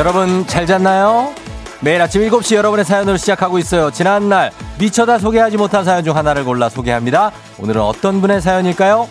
[0.00, 1.34] 여러분 잘 잤나요?
[1.80, 3.90] 매일 아침 7시 여러분의 사연으로 시작하고 있어요.
[3.90, 7.32] 지난날 미쳐다 소개하지 못한 사연 중 하나를 골라 소개합니다.
[7.58, 9.06] 오늘은 어떤 분의 사연일까요?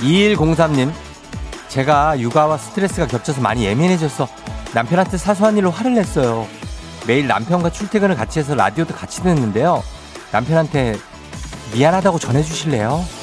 [0.00, 0.90] 2103님,
[1.68, 4.26] 제가 육아와 스트레스가 겹쳐서 많이 예민해져서
[4.74, 6.48] 남편한테 사소한 일로 화를 냈어요.
[7.06, 9.84] 매일 남편과 출퇴근을 같이 해서 라디오도 같이 듣는데요.
[10.32, 10.98] 남편한테
[11.72, 13.17] 미안하다고 전해주실래요?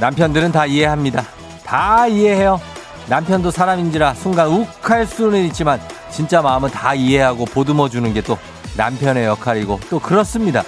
[0.00, 1.24] 남편들은 다 이해합니다.
[1.64, 2.60] 다 이해해요.
[3.08, 8.38] 남편도 사람인지라 순간 욱할 수는 있지만 진짜 마음은 다 이해하고 보듬어 주는 게 또
[8.76, 10.62] 남편의 역할이고 또 그렇습니다.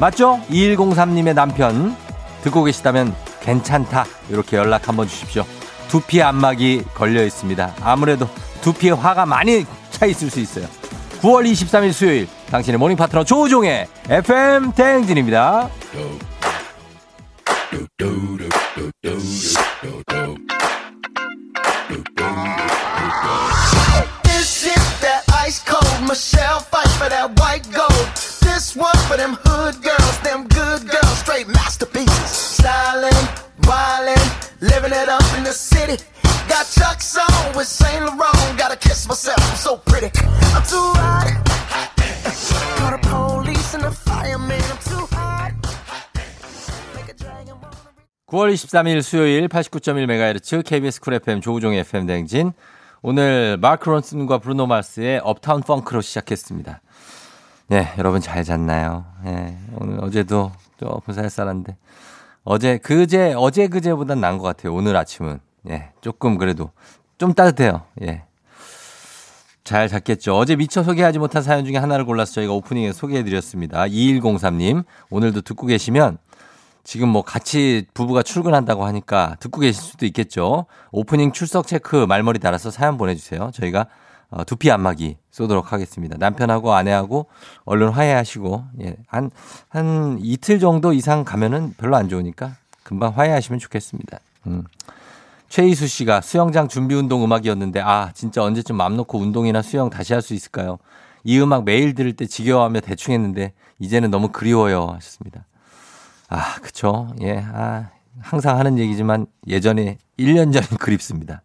[0.00, 0.40] 맞죠?
[0.50, 1.96] 2103님의 남편
[2.42, 5.44] 듣고 계시다면 괜찮다 이렇게 연락 한번 주십시오.
[5.88, 7.74] 두피 안막이 걸려 있습니다.
[7.82, 8.28] 아무래도
[8.62, 10.66] 두피에 화가 많이 차 있을 수 있어요.
[11.20, 15.68] 9월 23일 수요일 당신의 모닝 파트너 조우종의 FM 대행진입니다.
[18.74, 18.90] This
[24.66, 27.92] is that ice cold Michelle fight for that white gold.
[28.42, 32.58] This one for them hood girls, them good girls, straight masterpieces.
[32.58, 33.12] Stylin',
[33.62, 36.02] wildin', living it up in the city.
[36.48, 38.58] Got Chuck's on with Saint Laurent.
[38.58, 40.10] Gotta kiss myself, I'm so pretty.
[40.52, 41.53] I'm too hot.
[48.26, 52.52] 9월 23일 수요일 89.1MHz KBS 쿨 FM 조우종의 FM 대행진.
[53.02, 56.80] 오늘 마크 론슨과 브루노 마스의 업타운 펑크로 시작했습니다.
[57.66, 59.04] 네, 여러분 잘 잤나요?
[59.24, 61.76] 네, 오늘 어제도 조금 쌀쌀한데
[62.44, 64.74] 어제 그제 어제 그제보단 나은 것 같아요.
[64.74, 66.70] 오늘 아침은 예, 조금 그래도
[67.18, 67.82] 좀 따뜻해요.
[68.02, 68.24] 예.
[69.64, 70.34] 잘 잤겠죠.
[70.34, 73.84] 어제 미처 소개하지 못한 사연 중에 하나를 골라서 저희가 오프닝에 소개해드렸습니다.
[73.84, 76.18] 2103님, 오늘도 듣고 계시면
[76.84, 80.66] 지금 뭐 같이 부부가 출근한다고 하니까 듣고 계실 수도 있겠죠.
[80.92, 83.50] 오프닝 출석 체크 말머리 달아서 사연 보내주세요.
[83.54, 83.86] 저희가
[84.30, 86.16] 어, 두피 안마기 쏘도록 하겠습니다.
[86.18, 87.26] 남편하고 아내하고
[87.64, 89.30] 얼른 화해하시고, 예, 한,
[89.68, 94.18] 한 이틀 정도 이상 가면은 별로 안 좋으니까 금방 화해하시면 좋겠습니다.
[94.48, 94.64] 음.
[95.48, 100.20] 최희수 씨가 수영장 준비 운동 음악이었는데, 아, 진짜 언제쯤 맘 놓고 운동이나 수영 다시 할
[100.20, 100.78] 수 있을까요?
[101.22, 104.88] 이 음악 매일 들을 때 지겨워하며 대충 했는데, 이제는 너무 그리워요.
[104.96, 105.44] 하셨습니다.
[106.34, 107.14] 아, 그쵸.
[107.22, 107.90] 예, 아,
[108.20, 111.42] 항상 하는 얘기지만 예전에 1년 전이 그립습니다.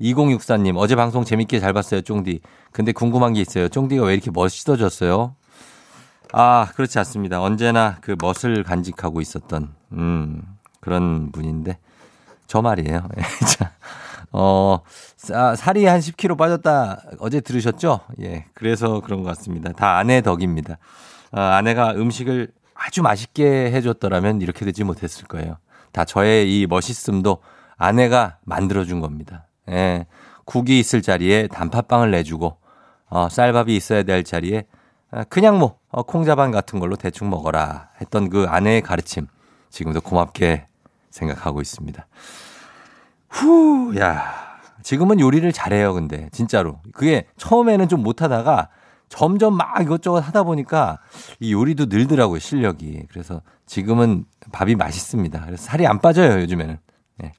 [0.00, 2.40] 2064님, 어제 방송 재밌게 잘 봤어요, 쫑디.
[2.70, 3.68] 근데 궁금한 게 있어요.
[3.68, 5.34] 쫑디가 왜 이렇게 멋있어졌어요?
[6.32, 7.40] 아, 그렇지 않습니다.
[7.42, 10.42] 언제나 그 멋을 간직하고 있었던, 음,
[10.80, 11.78] 그런 분인데.
[12.46, 13.08] 저 말이에요.
[13.58, 13.72] 자,
[14.30, 14.80] 어,
[15.16, 17.02] 사- 살이 한 10kg 빠졌다.
[17.18, 18.00] 어제 들으셨죠?
[18.22, 19.72] 예, 그래서 그런 것 같습니다.
[19.72, 20.78] 다 아내 덕입니다.
[21.32, 25.56] 아, 아내가 음식을 아주 맛있게 해줬더라면 이렇게 되지 못했을 거예요.
[25.92, 27.38] 다 저의 이 멋있음도
[27.76, 29.46] 아내가 만들어준 겁니다.
[29.68, 30.06] 예,
[30.44, 32.56] 국이 있을 자리에 단팥빵을 내주고,
[33.10, 34.66] 어, 쌀밥이 있어야 될 자리에
[35.10, 39.26] 아, 그냥 뭐, 어, 콩자반 같은 걸로 대충 먹어라 했던 그 아내의 가르침.
[39.70, 40.66] 지금도 고맙게
[41.10, 42.06] 생각하고 있습니다.
[43.30, 44.48] 후, 야.
[44.82, 46.28] 지금은 요리를 잘해요, 근데.
[46.30, 46.80] 진짜로.
[46.92, 48.68] 그게 처음에는 좀 못하다가
[49.08, 50.98] 점점 막 이것저것 하다 보니까
[51.40, 53.04] 이 요리도 늘더라고요, 실력이.
[53.10, 55.44] 그래서 지금은 밥이 맛있습니다.
[55.46, 56.78] 그래서 살이 안 빠져요, 요즘에는.
[57.24, 57.32] 예.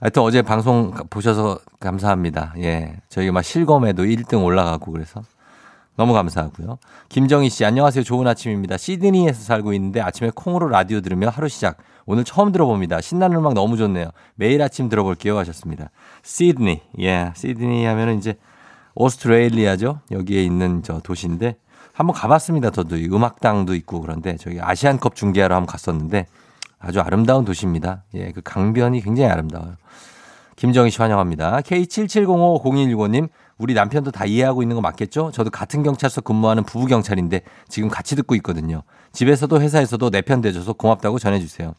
[0.00, 2.54] 하여튼 어제 방송 보셔서 감사합니다.
[2.58, 2.96] 예.
[3.08, 5.22] 저희가 막 실검에도 1등 올라가고 그래서
[5.96, 6.78] 너무 감사하고요.
[7.08, 8.02] 김정희 씨, 안녕하세요.
[8.02, 8.76] 좋은 아침입니다.
[8.76, 11.76] 시드니에서 살고 있는데 아침에 콩으로 라디오 들으며 하루 시작.
[12.06, 13.00] 오늘 처음 들어봅니다.
[13.00, 14.10] 신나는 음악 너무 좋네요.
[14.34, 15.38] 매일 아침 들어볼게요.
[15.38, 15.90] 하셨습니다.
[16.22, 16.82] 시드니.
[17.00, 18.36] 예, 시드니 하면은 이제
[18.94, 20.00] 오스트레일리아죠.
[20.10, 21.56] 여기에 있는 저 도시인데
[21.92, 22.70] 한번 가봤습니다.
[22.70, 26.26] 저도 이 음악당도 있고 그런데 저기 아시안컵 중계하러 한번 갔었는데
[26.78, 28.04] 아주 아름다운 도시입니다.
[28.14, 29.76] 예, 그 강변이 굉장히 아름다워요.
[30.56, 31.58] 김정희 씨 환영합니다.
[31.60, 35.30] K77050165님, 우리 남편도 다 이해하고 있는 거 맞겠죠?
[35.32, 38.82] 저도 같은 경찰서 근무하는 부부 경찰인데 지금 같이 듣고 있거든요.
[39.12, 41.74] 집에서도 회사에서도 내편 대줘서 고맙다고 전해주세요.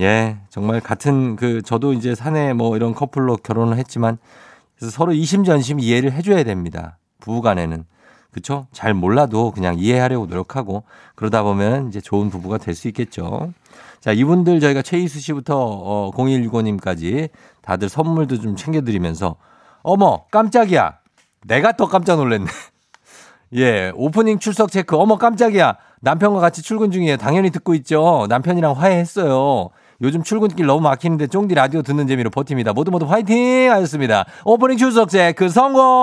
[0.00, 4.18] 예, 정말 같은 그 저도 이제 사내 뭐 이런 커플로 결혼을 했지만
[4.82, 6.98] 그래서 서로 이심전심 이해를 해줘야 됩니다.
[7.20, 7.84] 부부간에는.
[8.32, 8.66] 그쵸?
[8.72, 10.82] 잘 몰라도 그냥 이해하려고 노력하고
[11.14, 13.52] 그러다 보면 이제 좋은 부부가 될 수 있겠죠.
[14.00, 17.28] 자, 이분들 저희가 최희수 씨부터 어, 0165님까지
[17.60, 19.36] 다들 선물도 좀 챙겨드리면서
[19.84, 20.98] 어머, 깜짝이야.
[21.46, 22.46] 내가 더 깜짝 놀랐네.
[23.54, 24.96] 예, 오프닝 출석 체크.
[24.96, 25.76] 어머, 깜짝이야.
[26.00, 27.18] 남편과 같이 출근 중이에요.
[27.18, 28.26] 당연히 듣고 있죠.
[28.28, 29.70] 남편이랑 화해했어요.
[30.02, 32.72] 요즘 출근길 너무 막히는데 쫑디 라디오 듣는 재미로 버팁니다.
[32.72, 33.70] 모두 모두 화이팅!
[33.70, 34.24] 하셨습니다.
[34.44, 36.02] 오프닝 출석 체크 성공!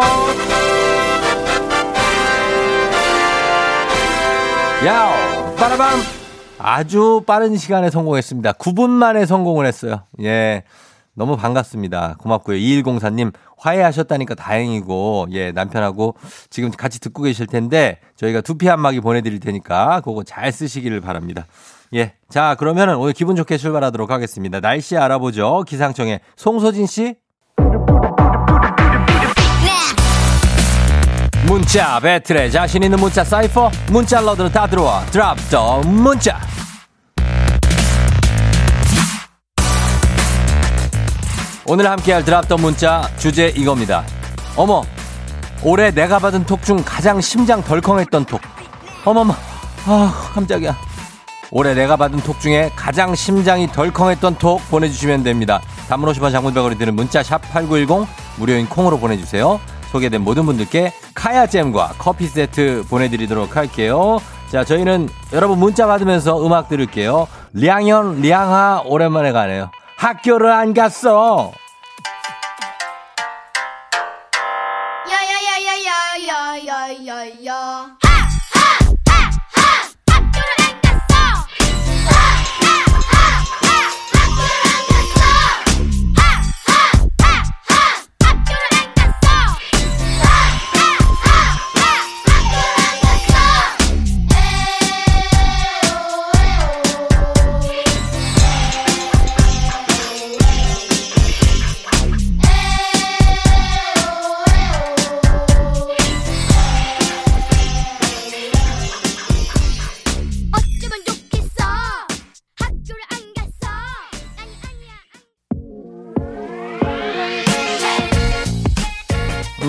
[4.85, 5.55] 야오!
[5.55, 5.99] 빠라밤!
[6.57, 8.53] 아주 빠른 시간에 성공했습니다.
[8.53, 10.03] 9분 만에 성공을 했어요.
[10.21, 10.63] 예.
[11.13, 12.15] 너무 반갑습니다.
[12.19, 12.55] 고맙고요.
[12.57, 16.15] 2104님, 화해하셨다니까 다행이고, 예, 남편하고
[16.49, 21.45] 지금 같이 듣고 계실 텐데, 저희가 두피 한마기 보내드릴 테니까, 그거 잘 쓰시기를 바랍니다.
[21.95, 22.13] 예.
[22.29, 24.59] 자, 그러면은 오늘 기분 좋게 출발하도록 하겠습니다.
[24.59, 25.63] 날씨 알아보죠.
[25.67, 27.15] 기상청의 송소진 씨.
[31.47, 36.39] 문자 배틀에 자신 있는 문자 사이퍼 문자 러드로 다 들어와 드랍 더 문자
[41.65, 44.03] 오늘 함께할 드랍 더 문자 주제 이겁니다
[44.55, 44.83] 어머
[45.63, 48.41] 올해 내가 받은 톡 중 가장 심장 덜컹했던 톡
[49.03, 49.33] 어머머
[49.87, 50.77] 아 깜짝이야
[51.51, 56.95] 올해 내가 받은 톡 중에 가장 심장이 덜컹했던 톡 보내주시면 됩니다 단문 50원 장문백원이 드는
[56.95, 58.07] 문자 샵 8910
[58.37, 59.59] 무료인 콩으로 보내주세요
[59.91, 64.19] 소개된 모든 분들께 카야잼과 커피 세트 보내드리도록 할게요.
[64.51, 67.27] 자, 저희는 여러분 문자 받으면서 음악 들을게요.
[67.53, 69.71] 량현, 량하, 오랜만에 가네요.
[69.97, 71.51] 학교를 안 갔어.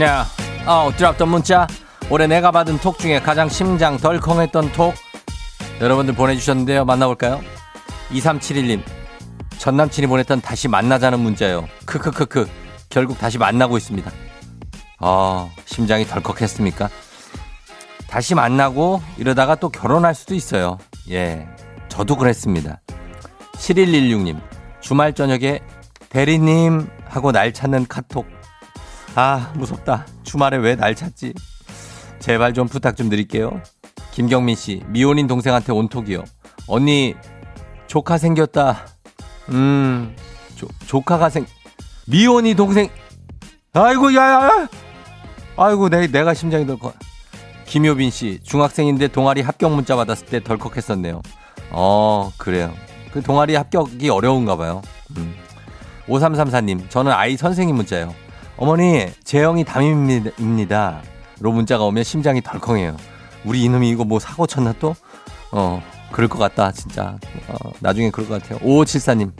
[0.01, 0.27] 아니 아니야 야,
[0.67, 1.67] 어, 드랍던 문자.
[2.09, 4.95] 올해 내가 받은 톡 중에 가장 심장 덜컹했던 톡.
[5.79, 6.87] 여러분들 보내주셨는데요.
[6.87, 7.43] 만나볼까요?
[8.11, 8.83] 2371님.
[9.59, 11.69] 전 남친이 보냈던 다시 만나자는 문자요.
[11.85, 12.49] 크크크크.
[12.89, 14.11] 결국 다시 만나고 있습니다.
[15.01, 16.89] 어, 심장이 덜컥했습니까?
[18.09, 20.79] 다시 만나고 이러다가 또 결혼할 수도 있어요.
[21.11, 21.47] 예.
[21.89, 22.81] 저도 그랬습니다.
[23.53, 24.41] 7116님.
[24.81, 25.61] 주말 저녁에
[26.09, 28.40] 대리님 하고 날 찾는 카톡.
[29.15, 30.07] 아, 무섭다.
[30.23, 31.35] 주말에 왜 날 찾지?
[32.21, 33.61] 제발 좀 부탁 좀 드릴게요.
[34.13, 36.25] 김경민 씨, 미혼인 동생한테 온톡이요.
[36.67, 37.15] 언니,
[37.87, 38.87] 조카 생겼다.
[39.51, 40.15] 음,
[40.57, 41.47] 조, 조카가 생,
[42.07, 42.89] 미혼이 동생.
[43.73, 44.69] 아이고, 야, 야.
[45.57, 46.95] 아이고, 내, 내가 심장이 덜컥.
[47.67, 51.23] 김효빈 씨, 중학생인데 동아리 합격 문자 받았을 때 덜컥했었네요.
[51.71, 52.75] 어, 그래요.
[53.13, 54.83] 그 동아리 합격이 어려운가 봐요.
[55.17, 55.35] 음.
[56.09, 58.13] 5334님, 저는 아이 선생님 문자예요.
[58.61, 61.01] 어머니, 재영이 담임입니다.
[61.41, 62.95] 로 문자가 오면 심장이 덜컹해요.
[63.47, 64.95] 우리 이놈이 이거 뭐 사고 쳤나 또?
[65.51, 67.17] 어, 그럴 것 같다, 진짜.
[67.49, 68.59] 어, 나중에 그럴 것 같아요.
[68.59, 69.33] 5574님,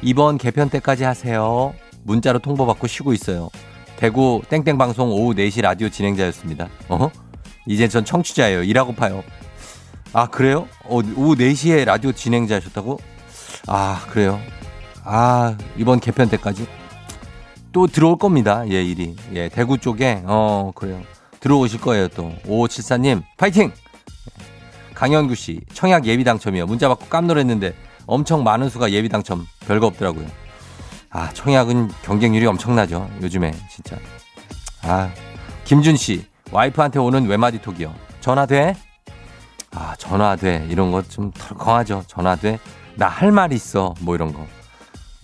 [0.00, 1.74] 이번 개편 때까지 하세요.
[2.04, 3.50] 문자로 통보받고 쉬고 있어요.
[3.96, 6.70] 대구 땡땡 방송 오후 4시 라디오 진행자였습니다.
[6.88, 7.10] 어?
[7.66, 8.62] 이제 전 청취자예요.
[8.62, 9.22] 일하고 파요.
[10.14, 10.66] 아, 그래요?
[10.84, 12.98] 어, 오후 4시에 라디오 진행자셨다고?
[13.68, 14.40] 아, 그래요?
[15.04, 16.66] 아, 이번 개편 때까지?
[17.72, 18.64] 또 들어올 겁니다.
[18.70, 19.16] 예, 일이.
[19.34, 21.02] 예, 대구 쪽에, 어, 그래요.
[21.40, 22.32] 들어오실 거예요, 또.
[22.46, 23.72] 5574님, 파이팅!
[24.94, 26.66] 강현구 씨, 청약 예비 당첨이요.
[26.66, 27.74] 문자 받고 깜놀했는데
[28.06, 29.46] 엄청 많은 수가 예비 당첨.
[29.66, 30.26] 별거 없더라고요.
[31.10, 33.10] 아, 청약은 경쟁률이 엄청나죠.
[33.22, 33.96] 요즘에, 진짜.
[34.82, 35.10] 아,
[35.64, 37.92] 김준 씨, 와이프한테 오는 외마디 톡이요.
[38.20, 38.76] 전화 돼?
[39.74, 40.66] 아, 전화 돼.
[40.70, 42.04] 이런 거 좀 덜컹하죠.
[42.06, 42.58] 전화 돼.
[42.96, 43.94] 나 할 말 있어.
[44.00, 44.46] 뭐 이런 거.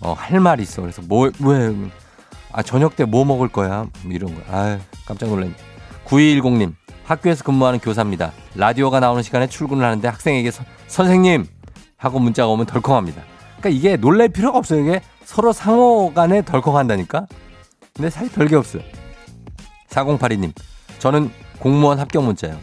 [0.01, 0.81] 어, 할 말 있어.
[0.81, 1.75] 그래서 뭐, 왜,
[2.51, 3.85] 아, 저녁 때 뭐 먹을 거야?
[4.03, 4.41] 뭐 이런 거.
[4.49, 5.53] 아 깜짝 놀랐네.
[6.05, 8.31] 9210님, 학교에서 근무하는 교사입니다.
[8.55, 11.45] 라디오가 나오는 시간에 출근을 하는데 학생에게 서- 선생님!
[11.97, 13.21] 하고 문자가 오면 덜컹합니다.
[13.59, 14.81] 그러니까 이게 놀랄 필요가 없어요.
[14.81, 17.27] 이게 서로 상호 간에 덜컹한다니까?
[17.93, 18.81] 근데 사실 별게 없어요.
[19.89, 20.53] 4082님,
[20.99, 22.57] 저는 공무원 합격 문자요.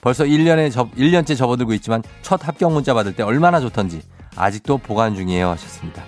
[0.00, 4.02] 벌써 1년에 접, 1년째 접어들고 있지만 첫 합격 문자 받을 때 얼마나 좋던지
[4.34, 6.02] 아직도 보관 중이에요 하셨습니다.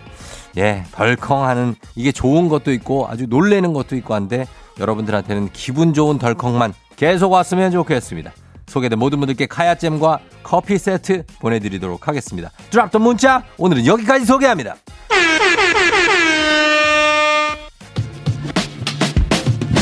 [0.58, 4.46] 예, 덜컹하는 이게 좋은 것도 있고 아주 놀래는 것도 있고 한데
[4.78, 8.32] 여러분들한테는 기분 좋은 덜컹만 계속 왔으면 좋겠습니다.
[8.66, 12.50] 소개된 모든 분들께 카야잼과 커피 세트 보내드리도록 하겠습니다.
[12.70, 14.76] 드랍더 문자 오늘은 여기까지 소개합니다.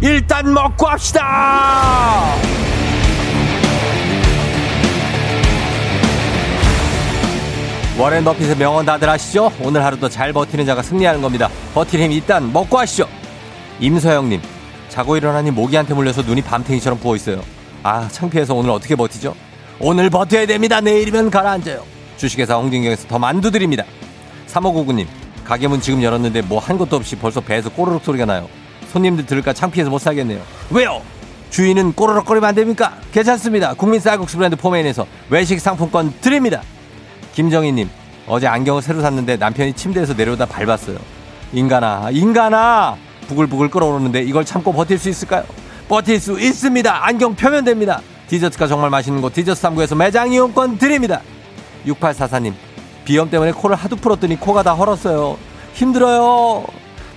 [0.00, 2.34] 일단 먹고 합시다.
[7.98, 9.50] 워렌 버핏의 명언 다들 아시죠?
[9.60, 11.48] 오늘 하루도 잘 버티는 자가 승리하는 겁니다.
[11.74, 13.08] 버티는 힘 일단 먹고 하시죠.
[13.80, 14.40] 임서영님,
[14.88, 17.42] 자고 일어나니 모기한테 물려서 눈이 밤탱이처럼 부어 있어요.
[17.82, 19.34] 아, 창피해서 오늘 어떻게 버티죠?
[19.80, 20.80] 오늘 버텨야 됩니다.
[20.80, 21.82] 내일이면 가라앉아요.
[22.16, 23.82] 주식회사 홍진경에서 더 만두 드립니다.
[24.46, 25.06] 3599님,
[25.44, 28.48] 가게 문 지금 열었는데 뭐 한 것도 없이 벌써 배에서 꼬르륵 소리가 나요.
[28.92, 30.40] 손님들 들을까 창피해서 못 사겠네요.
[30.70, 31.02] 왜요?
[31.50, 32.96] 주인은 꼬르륵거리면 안 됩니까?
[33.12, 33.74] 괜찮습니다.
[33.74, 36.62] 국민 쌀국수 브랜드 포메인에서 외식 상품권 드립니다.
[37.34, 37.88] 김정희님,
[38.26, 40.98] 어제 안경을 새로 샀는데 남편이 침대에서 내려오다 밟았어요.
[41.52, 42.96] 인간아, 인간아!
[43.28, 45.44] 부글부글 끓어오르는데 이걸 참고 버틸 수 있을까요?
[45.88, 47.06] 버틸 수 있습니다.
[47.06, 48.00] 안경 펴면 됩니다.
[48.28, 51.22] 디저트가 정말 맛있는 곳 디저트 3구에서 매장 이용권 드립니다.
[51.86, 52.52] 6844님,
[53.04, 55.38] 비염 때문에 코를 하도 풀었더니 코가 다 헐었어요.
[55.72, 56.64] 힘들어요.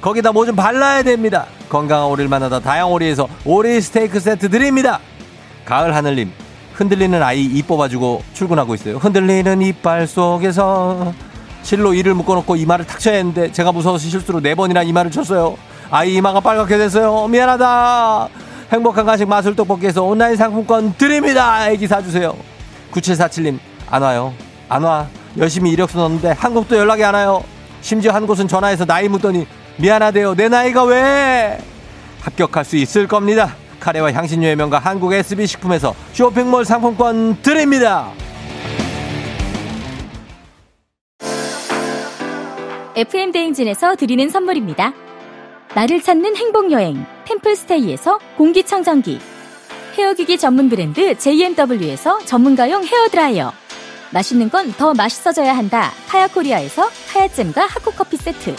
[0.02, 1.46] 거기다 뭐 좀 발라야 됩니다.
[1.70, 5.00] 건강한 오리를 만나다 다양오리에서 오리 스테이크 세트 드립니다.
[5.66, 6.32] 가을 하늘님,
[6.74, 8.98] 흔들리는 아이 입 뽑아주고 출근하고 있어요.
[8.98, 11.14] 흔들리는 이빨 속에서
[11.64, 15.56] 실로 이를 묶어놓고 이마를 탁 쳐야 했는데 제가 무서워서 실수로 네 번이나 이마를 쳤어요.
[15.92, 17.28] 아이 이마가 빨갛게 됐어요.
[17.28, 18.30] 미안하다.
[18.74, 21.70] 행복한 간식 마술 떡볶이에서 온라인 상품권 드립니다.
[21.70, 22.36] 애기 사주세요.
[22.92, 24.34] 9747님 안 와요.
[24.68, 25.06] 안 와.
[25.38, 27.44] 열심히 이력서 넣었는데 한국도 연락이 안 와요.
[27.82, 29.46] 심지어 한 곳은 전화해서 나이 묻더니
[29.82, 30.36] 미안하대요.
[30.36, 31.58] 내 나이가 왜?
[32.22, 33.56] 합격할 수 있을 겁니다.
[33.80, 38.12] 카레와 향신료의 명가 한국 SB식품에서 쇼핑몰 상품권 드립니다.
[42.96, 44.94] FM 대행진에서 드리는 선물입니다.
[45.74, 49.20] 나를 찾는 행복 여행 템플스테이에서 공기 청정기
[49.98, 53.54] 헤어기기 전문 브랜드 JMW에서 전문가용 헤어 드라이어
[54.12, 58.56] 맛있는 건 더 맛있어져야 한다 카야코리아에서 카야잼과 하코커피 세트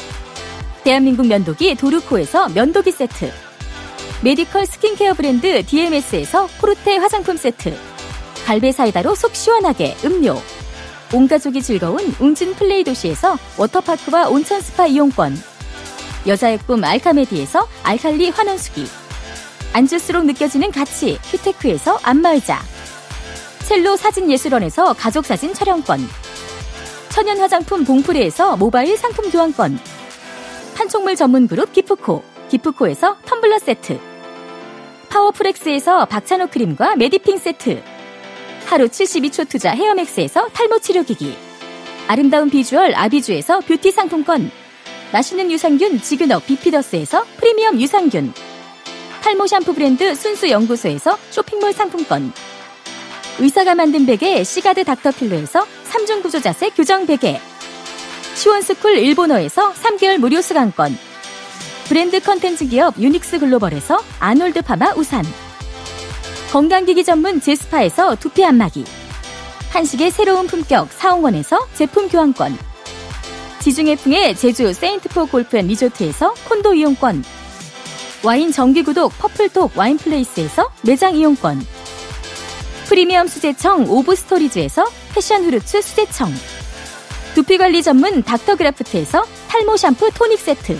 [0.84, 3.30] 대한민국 면도기 도르코에서 면도기 세트.
[4.22, 7.76] 메디컬 스킨케어 브랜드 DMS에서 코르테 화장품 세트.
[8.46, 10.36] 갈배 사이다로 속 시원하게 음료.
[11.12, 15.40] 온 가족이 즐거운 웅진 플레이 도시에서 워터파크와 온천 스파 이용권.
[16.26, 18.86] 여자의 꿈 알카메디에서 알칼리 환원수기.
[19.74, 22.60] 앉을수록 느껴지는 가치 휴테크에서 안마의자.
[23.66, 26.00] 첼로 사진예술원에서 가족사진 촬영권.
[27.10, 29.78] 천연 화장품 봉프레에서 모바일 상품 교환권
[30.74, 33.98] 판촉물 전문 그룹 기프코 기프코에서 텀블러 세트.
[35.08, 37.82] 파워프렉스에서 박찬호 크림과 메디핑 세트.
[38.66, 41.36] 하루 72초 투자 헤어맥스에서 탈모 치료기기.
[42.08, 44.50] 아름다운 비주얼 아비주에서 뷰티 상품권.
[45.12, 48.32] 맛있는 유산균 지그넉 비피더스에서 프리미엄 유산균.
[49.22, 52.32] 탈모 샴푸 브랜드 순수 연구소에서 쇼핑몰 상품권.
[53.38, 57.40] 의사가 만든 베개 시가드 닥터필러에서 3중 구조 자세 교정 베개
[58.34, 60.98] 시원스쿨 일본어에서 3개월 무료 수강권.
[61.86, 65.24] 브랜드 컨텐츠 기업 유닉스 글로벌에서 아놀드 파마 우산.
[66.50, 68.84] 건강기기 전문 제스파에서 두피 안마기.
[69.70, 72.58] 한식의 새로운 품격 사홍원에서 제품 교환권.
[73.60, 77.24] 지중해풍의 제주 세인트포 골프 앤 리조트에서 콘도 이용권.
[78.24, 81.64] 와인 정기구독 퍼플톡 와인플레이스에서 매장 이용권.
[82.86, 84.84] 프리미엄 수제청 오브스토리즈에서
[85.14, 86.32] 패션 후르츠 수제청
[87.34, 90.78] 두피 관리 전문 닥터그라프트에서 탈모 샴푸 토닉 세트.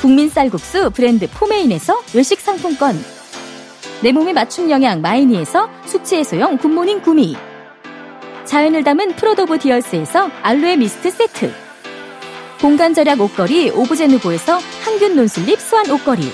[0.00, 3.02] 국민 쌀국수 브랜드 포메인에서 외식 상품권.
[4.02, 7.36] 내 몸에 맞춤 영양 마이니에서 숙취 해소용 굿모닝 구미.
[8.44, 11.52] 자연을 담은 프로도브 디얼스에서 알로에 미스트 세트.
[12.60, 16.32] 공간 절약 옷걸이 오브제누보에서 항균 non-slip 수완 옷걸이.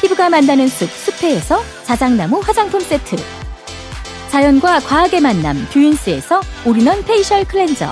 [0.00, 3.16] 피부가 만나는 숲 숲회에서 자작나무 화장품 세트
[4.32, 7.90] 자연과 과학의 만남 뷰인스에서 올인원 facial 클렌저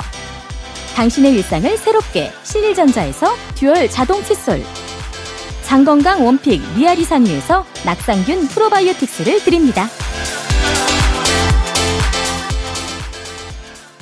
[0.97, 3.27] 당신의 일상을 새롭게 신일전자에서
[3.57, 4.63] dual 자동 칫솔
[5.65, 9.87] 장건강 원픽 미아리 산유에서 낙상균 프로바이오틱스를 드립니다.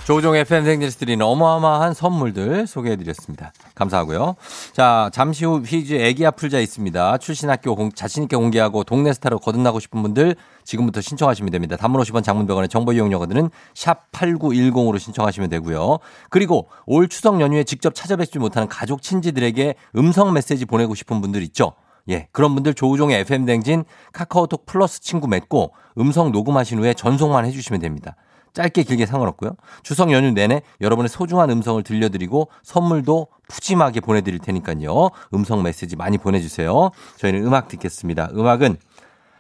[0.09, 3.53] 조종 FM 생제스 드리는 어마어마한 선물들 소개해드렸습니다.
[3.75, 4.37] 감사하고요.
[4.73, 7.19] 자, 잠시 후 퀴즈 애기야 풀자 있습니다.
[7.19, 10.35] 출신 학교 공, 자신있게 공개하고 동네 스타로 거듭나고 싶은 분들
[10.69, 11.77] 지금부터 신청하시면 됩니다.
[11.77, 15.99] 단문 50원 장문병원의 정보 이용료거든은 샵 8910으로 신청하시면 되고요.
[16.29, 21.73] 그리고 올 추석 연휴에 직접 찾아뵙지 못하는 가족 친지들에게 음성 메시지 보내고 싶은 분들 있죠?
[22.11, 27.81] 예, 그런 분들 조우종의 FM 댕진 카카오톡 플러스 친구 맺고 음성 녹음하신 후에 전송만 해주시면
[27.81, 28.15] 됩니다.
[28.53, 29.53] 짧게 길게 상관없고요.
[29.83, 35.11] 추석 연휴 내내 여러분의 소중한 음성을 들려드리고 선물도 푸짐하게 보내드릴 테니까요.
[35.33, 36.91] 음성 메시지 많이 보내주세요.
[37.17, 38.31] 저희는 음악 듣겠습니다.
[38.35, 38.77] 음악은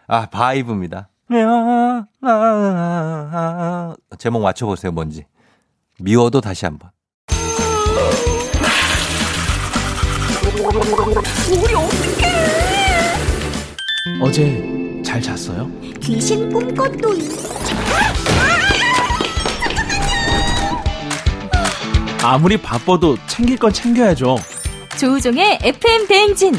[0.06, 1.10] 아 바이브입니다.
[4.18, 5.26] 제목 맞춰보세요 뭔지.
[6.00, 6.90] 미워도 다시 한번.
[14.20, 15.70] 어제 잘 잤어요?
[16.00, 17.28] 귀신 꿈꿨도이
[22.22, 24.36] 아무리 바빠도 챙길 건 챙겨야죠.
[24.98, 26.54] 조우종의 FM 대행진.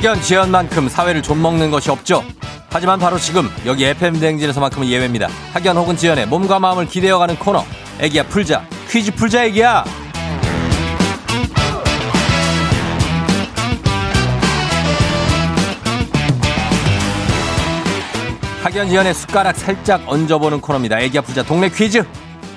[0.00, 2.24] 학연 지연만큼 사회를 좀 먹는 것이 없죠.
[2.70, 5.28] 하지만 바로 지금 여기 FM 대행진에서만큼은 예외입니다.
[5.52, 7.66] 학연 혹은 지연의 몸과 마음을 기대어가는 코너.
[7.98, 8.66] 애기야 풀자.
[8.88, 9.84] 퀴즈 풀자 애기야.
[18.62, 20.98] 학연 지연의 숟가락 살짝 얹어보는 코너입니다.
[20.98, 22.02] 애기야 풀자 동네 퀴즈.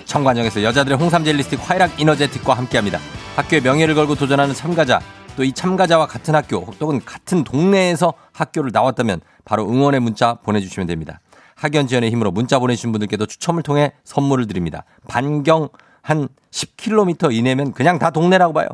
[0.06, 3.00] 청관정에서 여자들의 홍삼 젤리스틱 화이락 이너제틱과 함께합니다.
[3.36, 5.02] 학교의 명예를 걸고 도전하는 참가자
[5.36, 11.20] 또 이 참가자와 같은 학교 혹은 같은 동네에서 학교를 나왔다면 바로 응원의 문자 보내주시면 됩니다.
[11.56, 14.86] 학연 지연의 힘으로 문자 보내주신 분들께도 추첨을 통해 선물을 드립니다.
[15.08, 15.70] 반경
[16.02, 18.68] 한 10km 이내면 그냥 다 동네라고 봐요.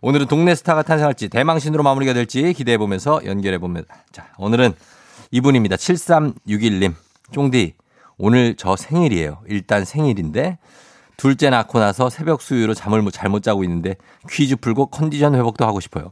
[0.00, 3.94] 오늘은 동네 스타가 탄생할지 대망신으로 마무리가 될지 기대해 보면서 연결해 봅니다.
[4.10, 4.74] 자, 오늘은
[5.30, 5.76] 이분입니다.
[5.76, 6.94] 7361님.
[7.30, 7.74] 쫑디,
[8.18, 9.40] 오늘 저 생일이에요.
[9.46, 10.58] 일단 생일인데
[11.16, 13.96] 둘째 낳고 나서 새벽 수유로 잠을 못- 잘못 자고 있는데
[14.28, 16.10] 퀴즈 풀고 컨디션 회복도 하고 싶어요.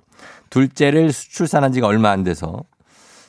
[0.51, 2.63] 둘째를 수- 출산한 지가 얼마 안 돼서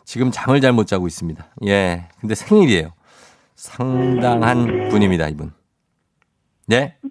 [0.05, 1.43] 지금 잠을 잘 못 자고 있습니다.
[1.67, 2.07] 예.
[2.19, 2.91] 근데 생일이에요.
[3.55, 5.53] 상당한 분입니다, 이분.
[6.67, 6.95] 네?
[7.01, 7.10] 네,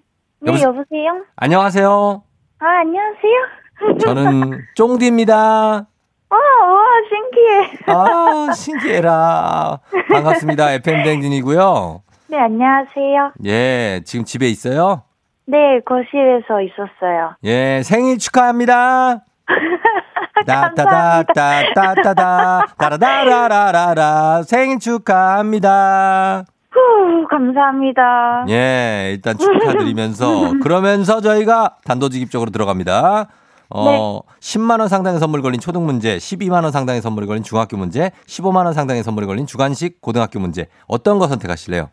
[0.49, 0.68] 여보세요?
[0.68, 1.25] 여보세요?
[1.37, 2.23] 안녕하세요.
[2.59, 3.99] 아, 안녕하세요?
[4.01, 5.87] 저는 쫑디입니다.
[6.33, 7.79] 아, 와, 신기해.
[7.87, 9.81] 아, 신기해라.
[10.12, 10.73] 반갑습니다.
[10.75, 12.03] FM댕진이고요.
[12.31, 13.33] 네, 안녕하세요.
[13.45, 15.03] 예, 지금 집에 있어요?
[15.47, 17.35] 네, 거실에서 있었어요.
[17.43, 19.25] 예, 생일 축하합니다.
[20.47, 26.45] 따따따따따따다 따라다라라라라 생일 축하합니다.
[26.71, 28.45] 후, 감사합니다.
[28.49, 33.27] 예, 일단 축하드리면서 그러면서 저희가 단도직입적으로 들어갑니다.
[33.71, 38.12] 어, 10만 원 상당의 선물 걸린 초등 문제, 12만 원 상당의 선물이 걸린 중학교 문제,
[38.29, 40.69] 15만 원 상당의 선물이 걸린 주간식 고등학교 문제.
[40.87, 41.90] 어떤 거 선택하실래요?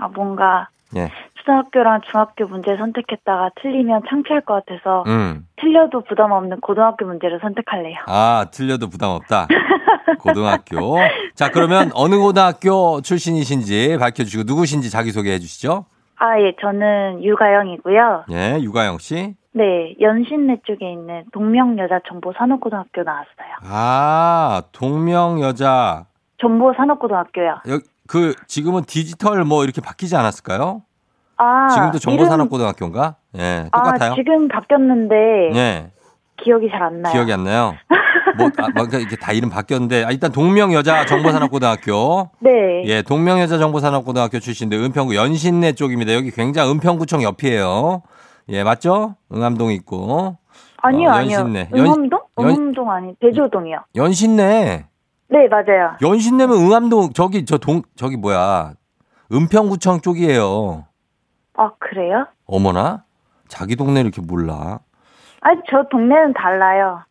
[0.00, 1.10] 아, 뭔가 예.
[1.34, 5.46] 초등학교랑 중학교 문제 선택했다가 틀리면 창피할 것 같아서 음.
[5.56, 7.96] 틀려도 부담 없는 고등학교 문제를 선택할래요.
[8.06, 9.46] 아, 틀려도 부담 없다.
[10.18, 10.96] 고등학교.
[11.34, 15.86] 자, 그러면 어느 고등학교 출신이신지 밝혀주시고 누구신지 자기 소개해 주시죠.
[16.16, 18.24] 아, 예, 저는 유가영이고요.
[18.32, 19.34] 예, 유가영 씨.
[19.52, 23.54] 네, 연신내 쪽에 있는 동명여자정보산업고등학교 나왔어요.
[23.62, 26.06] 아, 동명여자.
[26.40, 27.60] 정보산업고등학교요.
[27.68, 27.78] 여,
[28.10, 30.82] 그, 지금은 디지털 뭐 이렇게 바뀌지 않았을까요?
[31.36, 33.14] 아, 지금도 정보산업고등학교인가?
[33.38, 34.12] 예, 똑같아요.
[34.12, 35.14] 아, 지금 바뀌었는데
[35.54, 35.90] 예,
[36.42, 37.12] 기억이 잘 안 나요.
[37.12, 37.74] 기억이 안 나요.
[38.36, 42.30] 뭐, 아, 뭔가 이렇게 다 이름 바뀌었는데, 아, 일단 동명여자 정보산업고등학교.
[42.40, 42.82] 네.
[42.86, 46.12] 예, 동명여자 정보산업고등학교 출신인데 은평구 연신내 쪽입니다.
[46.14, 48.02] 여기 굉장히 은평구청 옆이에요.
[48.48, 49.14] 예, 맞죠?
[49.32, 50.36] 응암동 있고.
[50.82, 51.36] 아니요, 어, 아니요.
[51.38, 51.68] 연신내.
[51.76, 52.20] 연- 응암동?
[52.40, 53.84] 연- 응암동 아니, 대조동이요.
[53.94, 54.86] 연신내.
[55.30, 55.96] 네, 맞아요.
[56.02, 58.72] 연신내면 응암동 저기 저 동 저기 뭐야?
[59.32, 60.86] 은평구청 쪽이에요.
[61.56, 62.26] 아, 그래요?
[62.46, 63.04] 어머나?
[63.48, 64.80] 자기 동네 이렇게 몰라.
[65.40, 67.02] 아니, 저 동네는 달라요.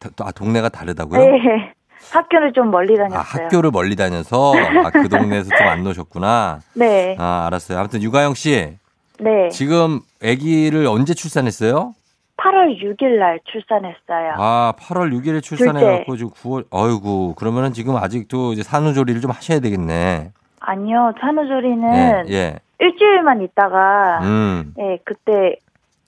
[0.00, 1.20] 다- 아, 동네가 다르다고요?
[1.20, 1.72] 네.
[2.12, 3.44] 학교를 좀 멀리 아, 다녔어요.
[3.44, 6.60] 학교를 멀리 다녀서 아, 그 동네에서 좀 안 노셨구나.
[6.74, 7.16] 네.
[7.18, 7.78] 아, 알았어요.
[7.78, 8.76] 아무튼 유가영 씨,
[9.20, 9.48] 네.
[9.50, 11.94] 지금 아기를 언제 출산했어요?
[12.38, 14.34] 8월 6일 날 출산했어요.
[14.36, 19.58] 아, 8월 6일에 출산해 갖고 지금 9월, 어이구, 그러면은 지금 아직도 이제 산후조리를 좀 하셔야
[19.60, 20.32] 되겠네.
[20.60, 22.58] 아니요, 산후조리는 예, 예.
[22.78, 25.56] 일주일만 있다가, 음, 예, 그때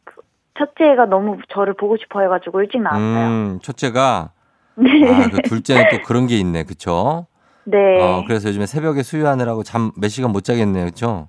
[0.04, 0.22] 그
[0.56, 3.26] 첫째가 너무 저를 보고 싶어 해 가지고 일찍 나왔어요.
[3.28, 4.30] 음, 첫째가,
[4.76, 4.88] 네.
[5.12, 6.62] 아, 그 둘째는 또 그런 게 있네.
[6.64, 7.26] 그쵸?
[7.64, 8.00] 네.
[8.02, 10.86] 어, 그래서 요즘에 새벽에 수유하느라고 잠 몇 시간 못 자겠네요.
[10.86, 11.28] 그쵸?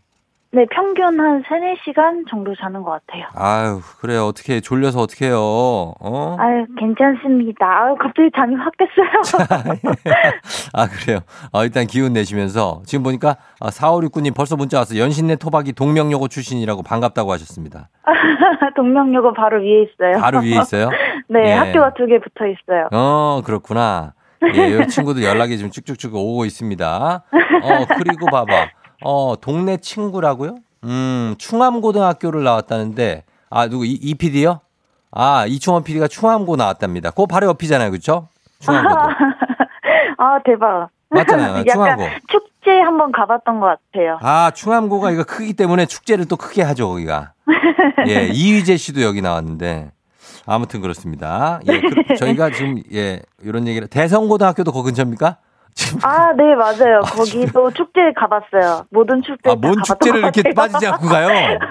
[0.54, 3.24] 네, 평균 한 3, 4시간 정도 자는 것 같아요.
[3.36, 4.26] 아유, 그래요.
[4.26, 5.38] 어떻게, 졸려서 어떻게 해요?
[5.40, 6.36] 어?
[6.38, 7.66] 아유, 괜찮습니다.
[7.66, 9.80] 아유, 갑자기 잠이 확 깼어요.
[10.74, 11.20] 아, 그래요.
[11.54, 12.82] 어, 일단 기운 내시면서.
[12.86, 14.98] 지금 보니까, 아, 4569님 벌써 문자 왔어.
[14.98, 17.88] 연신내 토박이 동명여고 출신이라고 반갑다고 하셨습니다.
[18.76, 20.20] 동명여고 바로 위에 있어요.
[20.22, 20.90] 바로 위에 있어요?
[21.30, 21.54] 네, 예.
[21.54, 22.90] 학교가 두 개 붙어 있어요.
[22.92, 24.14] 어, 그렇구나.
[24.54, 27.24] 예, 이 친구도 연락이 지금 쭉쭉쭉 오고 있습니다.
[27.64, 28.68] 어, 그리고 봐봐.
[29.02, 30.56] 어, 동네 친구라고요?
[30.84, 34.62] 음, 충암고등학교를 나왔다는데, 아, 누구, 이, 이 PD요?
[35.12, 37.12] 아, 이충원 PD가 충암고 나왔답니다.
[37.12, 37.92] 그거 바로 옆이잖아요.
[37.92, 38.30] 그쵸?
[38.60, 38.96] 충암고도.
[40.18, 40.90] 아, 대박.
[41.10, 41.64] 맞잖아요.
[41.70, 42.04] 충암고.
[42.30, 44.18] 축제 한번 가봤던 것 같아요.
[44.22, 47.34] 아, 충암고가 이거 크기 때문에 축제를 또 크게 하죠, 거기가.
[48.08, 49.92] 예, 이휘재 씨도 여기 나왔는데.
[50.46, 51.60] 아무튼 그렇습니다.
[51.68, 53.88] 예, 그, 저희가 지금, 예, 이런 얘기를.
[53.88, 55.38] 대성고등학교도 거 근처입니까?
[56.04, 57.02] 아, 네, 맞아요.
[57.02, 58.86] 거기도 축제 가봤어요.
[58.92, 60.54] 모든 축제 아, 다뭔 축제를 것 이렇게.
[60.54, 61.30] 빠지지 않고 가요?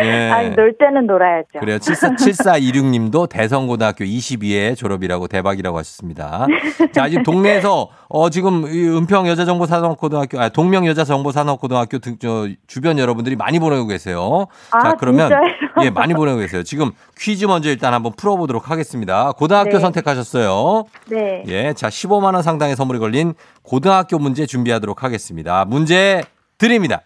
[0.00, 0.30] 예.
[0.30, 1.60] 아니, 놀 때는 놀아야죠.
[1.60, 1.78] 그래요.
[1.78, 6.46] 74, 7426님도 대성고등학교 22회 졸업이라고 대박이라고 하셨습니다.
[6.92, 13.34] 자, 지금 동네에서, 어, 지금 이 은평 여자정보산업고등학교, 아, 동명 여자정보산업고등학교 등, 저, 주변 여러분들이
[13.34, 14.46] 많이 보내고 계세요.
[14.70, 15.28] 자, 아, 그러면.
[15.28, 15.48] 진짜요?
[15.82, 16.62] 예, 많이 보내고 계세요.
[16.64, 19.32] 지금 퀴즈 먼저 일단 한번 풀어보도록 하겠습니다.
[19.32, 19.78] 고등학교 네.
[19.78, 20.84] 선택하셨어요.
[21.08, 21.44] 네.
[21.46, 25.64] 예, 자, 15만원 상당의 선물이 걸린 고등학교 문제 준비하도록 하겠습니다.
[25.64, 26.22] 문제
[26.58, 27.00] 드립니다.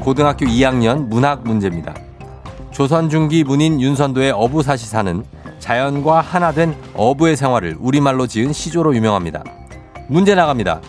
[0.00, 1.94] 고등학교 2학년 문학 문제입니다.
[2.70, 5.24] 조선 중기 문인 윤선도의 어부사시 사는
[5.58, 9.42] 자연과 하나 된 어부의 생활을 우리말로 지은 시조로 유명합니다.
[10.08, 10.80] 문제 나갑니다.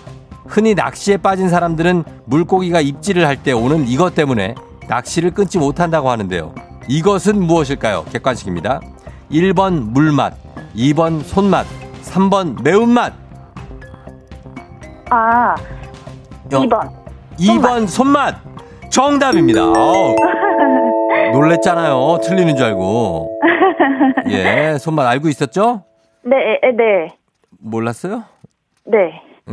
[0.46, 4.54] 흔히 낚시에 빠진 사람들은 물고기가 입질을 할 때 오는 이것 때문에
[4.88, 6.54] 낚시를 끊지 못한다고 하는데요.
[6.88, 8.06] 이것은 무엇일까요?
[8.12, 8.80] 객관식입니다.
[9.32, 10.36] 1번 물맛,
[10.76, 11.66] 2번 손맛,
[12.15, 13.13] 3번 매운맛.
[15.10, 15.56] 아,
[16.52, 16.89] 여- 2번.
[17.39, 18.36] 2번 손맛.
[18.89, 19.63] 정답입니다.
[19.63, 20.15] 어우,
[21.32, 22.19] 놀랬잖아요.
[22.24, 23.39] 틀리는 줄 알고.
[24.30, 25.84] 예, 손맛 알고 있었죠?
[26.24, 27.15] 네, 에, 네.
[27.60, 28.26] 몰랐어요?
[28.86, 29.21] 네.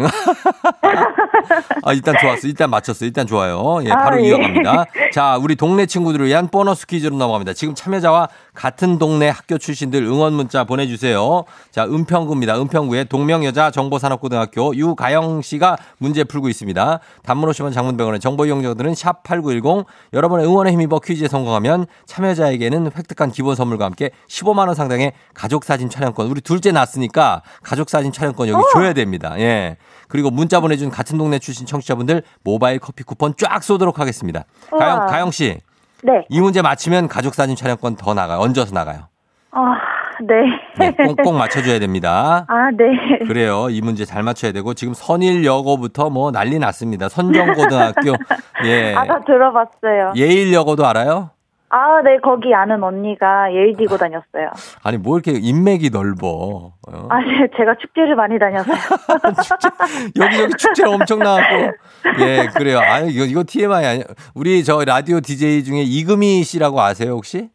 [1.83, 2.47] 아, 일단 좋았어.
[2.47, 3.05] 일단 맞췄어.
[3.05, 3.79] 일단 좋아요.
[3.85, 4.29] 예, 아, 바로 예.
[4.29, 4.85] 이어갑니다.
[5.13, 7.53] 자, 우리 동네 친구들을 위한 보너스 퀴즈로 넘어갑니다.
[7.55, 11.45] 지금 참여자와 같은 동네 학교 출신들 응원 문자 보내주세요.
[11.71, 12.61] 자, 은평구입니다.
[12.61, 16.99] 은평구의 동명여자 정보산업고등학교 유가영 씨가 문제 풀고 있습니다.
[17.23, 23.85] 단문 50원 장문병원의 정보 이용자들은 샵8910 여러분의 응원에 힘입어 퀴즈에 성공하면 참여자에게는 획득한 기본 선물과
[23.85, 26.27] 함께 15만원 상당의 가족사진 촬영권.
[26.27, 29.39] 우리 둘째 낳았으니까 가족사진 촬영권 여기 줘야 됩니다.
[29.39, 29.77] 예.
[30.09, 34.47] 그리고 문자 보내준 같은 동네 출신 청취자분들 모바일 커피 쿠폰 쫙 쏘도록 하겠습니다.
[34.77, 35.07] 가영.
[35.07, 35.61] 가영 씨.
[36.03, 36.25] 네.
[36.29, 38.39] 이 문제 맞히면 가족 사진 촬영권 더 나가요.
[38.41, 39.09] 얹어서 나가요.
[39.51, 39.75] 아,
[40.21, 40.35] 네.
[40.79, 42.45] 네, 꽁꽁 맞춰줘야 됩니다.
[42.49, 43.25] 아, 네.
[43.27, 43.69] 그래요.
[43.71, 47.09] 이 문제 잘 맞춰야 되고 지금 선일여고부터 뭐 난리 났습니다.
[47.09, 48.15] 선정고등학교
[48.65, 50.13] 예 아, 다 들어봤어요.
[50.17, 51.31] 예일여고도 알아요?
[51.71, 54.51] 아, 네, 거기 아는 언니가 예의지고 다녔어요.
[54.83, 56.29] 아니 뭐 이렇게 인맥이 넓어.
[56.29, 56.73] 어?
[57.11, 58.77] 아, 네, 제가 축제를 많이 다녀서요.
[60.17, 61.73] 여기 여기 축제 엄청 나왔고
[62.21, 62.79] 예 그래요.
[62.81, 64.05] 아 이거 이거 TMI 아니야.
[64.35, 67.51] 우리 저 라디오 DJ 중에 이금희 씨라고 아세요 혹시?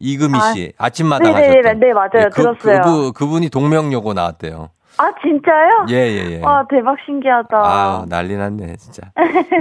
[0.00, 1.80] 이금희 아, 씨 아 침마당 네네, 하셨던.
[1.80, 2.28] 네, 맞아요.
[2.32, 2.80] 그, 들었어요.
[2.82, 4.70] 그분 그분이 동명여고 나왔대요.
[4.96, 5.86] 아, 진짜요?
[5.90, 6.42] 예 예 예.
[6.44, 7.56] 아, 대박 신기하다.
[7.56, 9.02] 아, 난리 났네, 진짜.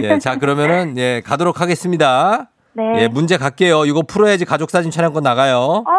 [0.01, 2.51] 예, 자, 그러면은, 예, 가도록 하겠습니다.
[2.75, 3.03] 네.
[3.03, 3.85] 예, 문제 갈게요.
[3.85, 5.83] 이거 풀어야지 가족 사진 촬영권 나가요.
[5.85, 5.91] 아,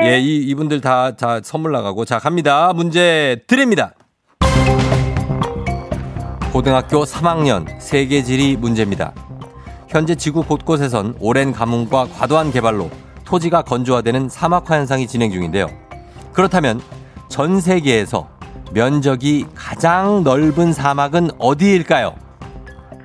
[0.00, 0.12] 네.
[0.12, 2.04] 예, 이, 이분들 다, 다 선물 나가고.
[2.04, 2.72] 자, 갑니다.
[2.74, 3.92] 문제 드립니다.
[6.52, 9.12] 고등학교 3학년 세계지리 문제입니다.
[9.88, 12.90] 현재 지구 곳곳에선 오랜 가뭄과 과도한 개발로
[13.26, 15.68] 토지가 건조화되는 사막화 현상이 진행 중인데요.
[16.32, 16.80] 그렇다면
[17.28, 18.28] 전 세계에서
[18.72, 22.14] 면적이 가장 넓은 사막은 어디일까요?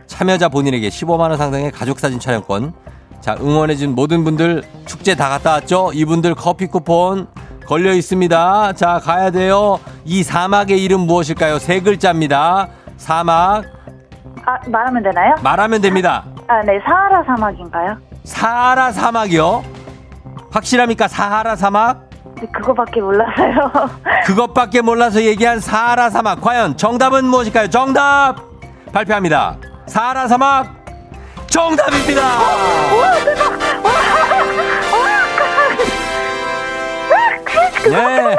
[0.08, 2.74] 참여자 본인에게 15만 원 상당의 가족 사진 촬영권.
[3.22, 5.92] 자, 응원해준 모든 분들 축제 다 갔다 왔죠?
[5.94, 7.28] 이분들 커피 쿠폰
[7.68, 8.74] 걸려 있습니다.
[8.74, 9.80] 자, 가야 돼요.
[10.04, 11.60] 이 사막의 이름 무엇일까요?
[11.60, 12.68] 세 글자입니다.
[12.98, 13.64] 사막.
[14.46, 15.36] 아, 말하면 되나요?
[15.44, 16.26] 말하면 됩니다.
[16.48, 17.98] 아, 네, 사하라 사막인가요?
[18.24, 19.64] 사하라 사막이요?
[20.52, 21.08] 확실합니까?
[21.08, 22.10] 사하라 사막?
[22.42, 23.72] 네, 그거밖에 몰라서요.
[24.26, 26.42] 그것밖에 몰라서 얘기한 사하라 사막.
[26.42, 27.70] 과연 정답은 무엇일까요?
[27.70, 28.38] 정답!
[28.92, 29.58] 발표합니다.
[29.86, 30.81] 사하라 사막
[31.52, 32.22] 정답입니다!
[37.90, 38.36] 네.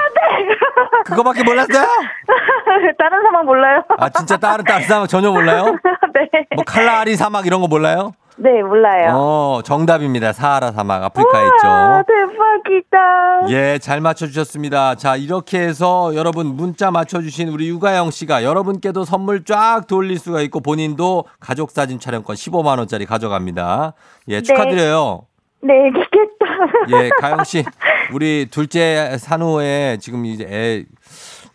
[1.04, 1.84] 그거밖에 몰랐어요?
[2.98, 3.84] 다른 사막 몰라요?
[3.98, 5.76] 아, 진짜 다른, 다른 사막 전혀 몰라요?
[6.14, 6.46] 네.
[6.54, 8.14] 뭐 칼라리 사막 이런 거 몰라요?
[8.36, 9.10] 네, 몰라요.
[9.14, 10.32] 어, 정답입니다.
[10.32, 11.04] 사하라 사막.
[11.04, 12.12] 아프리카에 와, 있죠.
[12.12, 13.50] 대박이다.
[13.50, 14.94] 예, 잘 맞춰주셨습니다.
[14.94, 20.60] 자, 이렇게 해서 여러분 문자 맞춰주신 우리 유가영 씨가 여러분께도 선물 쫙 돌릴 수가 있고
[20.60, 23.92] 본인도 가족사진 촬영권 15만원짜리 가져갑니다.
[24.28, 25.26] 예, 축하드려요.
[25.64, 27.02] 네, 이기겠다.
[27.04, 27.64] 예, 가영 씨,
[28.12, 30.84] 우리 둘째 산후에 지금 이제 애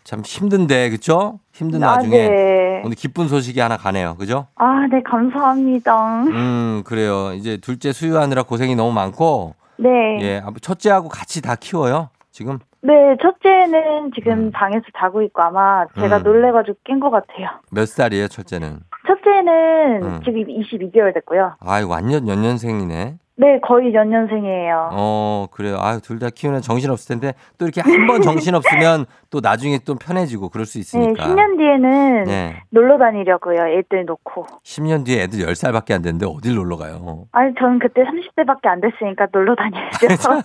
[0.08, 1.38] 참 힘든데, 그쵸?
[1.52, 2.80] 힘든 아, 와중에 네.
[2.82, 4.14] 오늘 기쁜 소식이 하나 가네요.
[4.18, 4.46] 그죠?
[4.54, 6.22] 아, 네, 감사합니다.
[6.28, 7.34] 음, 그래요.
[7.34, 9.90] 이제 둘째 수유하느라 고생이 너무 많고, 네.
[10.22, 12.08] 예, 아무- 첫째하고 같이 다 키워요.
[12.30, 14.50] 지금 네, 첫째는 지금 음.
[14.50, 16.22] 방에서 자고 있고 아마 제가 음.
[16.22, 17.48] 놀래가지고 깬 것 같아요.
[17.70, 18.78] 몇 살이에요, 첫째는?
[19.06, 20.20] 첫째는 음.
[20.24, 21.56] 지금 22개월 됐고요.
[21.60, 23.18] 아이고, 완전 연년생이네.
[23.40, 24.90] 네, 거의 연년생이에요.
[24.92, 25.76] 어, 그래요.
[25.80, 29.94] 아유, 둘다 키우는 정신 없을 텐데 또 이렇게 한 번 정신 없으면 또 나중에 또
[29.94, 31.24] 편해지고 그럴 수 네, 있으니까.
[31.24, 32.56] 10년 뒤에는 네.
[32.70, 33.78] 놀러 다니려고요.
[33.78, 34.46] 애들 놓고.
[34.64, 37.26] 10년 뒤에 애들 10살밖에 안 됐는데 어딜 놀러 가요?
[37.32, 40.42] 아니, 저는 그때 30대밖에 안 됐으니까 놀러 다녀야죠.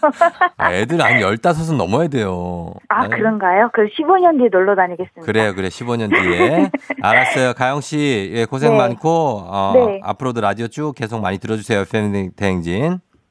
[0.58, 2.74] 아, 애들 한 15은 넘어야 돼요.
[2.90, 3.70] 아, 아유, 그런가요?
[3.74, 5.22] 그 15년 뒤에 놀러 다니겠습니다.
[5.26, 5.70] 그래요, 그래.
[5.70, 6.70] 15년 뒤에.
[7.02, 7.54] 알았어요.
[7.54, 8.78] 가영 씨, 예, 고생 네.
[8.78, 9.10] 많고,
[9.48, 10.00] 어, 네.
[10.04, 11.80] 앞으로도 라디오 쭉 계속 많이 들어 주세요.
[11.82, 12.83] FM 대행진.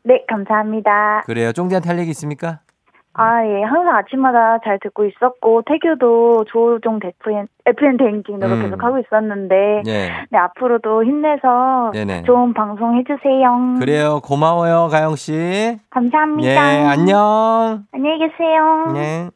[0.04, 1.22] 네, 감사합니다.
[1.26, 1.52] 그래요.
[1.52, 2.60] 쫑디한테 할 얘기 있습니까?
[3.14, 3.62] 아, 예.
[3.62, 8.62] 항상 아침마다 잘 듣고 있었고, 태교도 조종 FM, FM 대행진으로 음.
[8.62, 10.08] 계속 하고 있었는데, 네.
[10.30, 12.22] 네, 앞으로도 힘내서 네네.
[12.22, 13.74] 좋은 방송 해주세요.
[13.78, 14.20] 그래요.
[14.24, 15.78] 고마워요, 가영 씨.
[15.90, 16.50] 감사합니다.
[16.50, 17.84] 예, 안녕.
[17.92, 18.86] 안녕히 계세요.
[18.94, 19.28] 네.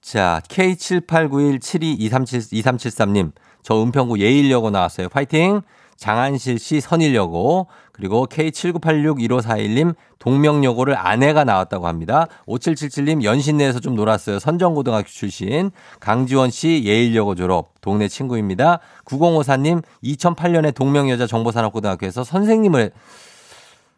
[0.00, 3.30] 자, K7891722373님.
[3.62, 5.08] 저 은평구 예일여고 나왔어요.
[5.08, 5.60] 파이팅!
[5.96, 7.68] 장한실 씨 선일여고.
[7.92, 12.26] 그리고 K79861541님 동명여고를 아내가 나왔다고 합니다.
[12.46, 14.38] 5777님 연신내에서 좀 놀았어요.
[14.38, 15.70] 선정고등학교 출신.
[16.00, 17.80] 강지원 씨 예일여고 졸업.
[17.80, 18.78] 동네 친구입니다.
[19.04, 22.92] 9054님 2008년에 동명여자 정보산업고등학교에서 선생님을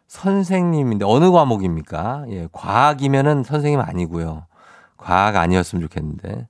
[0.07, 2.25] 선생님인데 어느 과목입니까?
[2.29, 4.45] 예, 과학이면은 선생님 아니고요.
[4.97, 6.47] 과학 아니었으면 좋겠는데.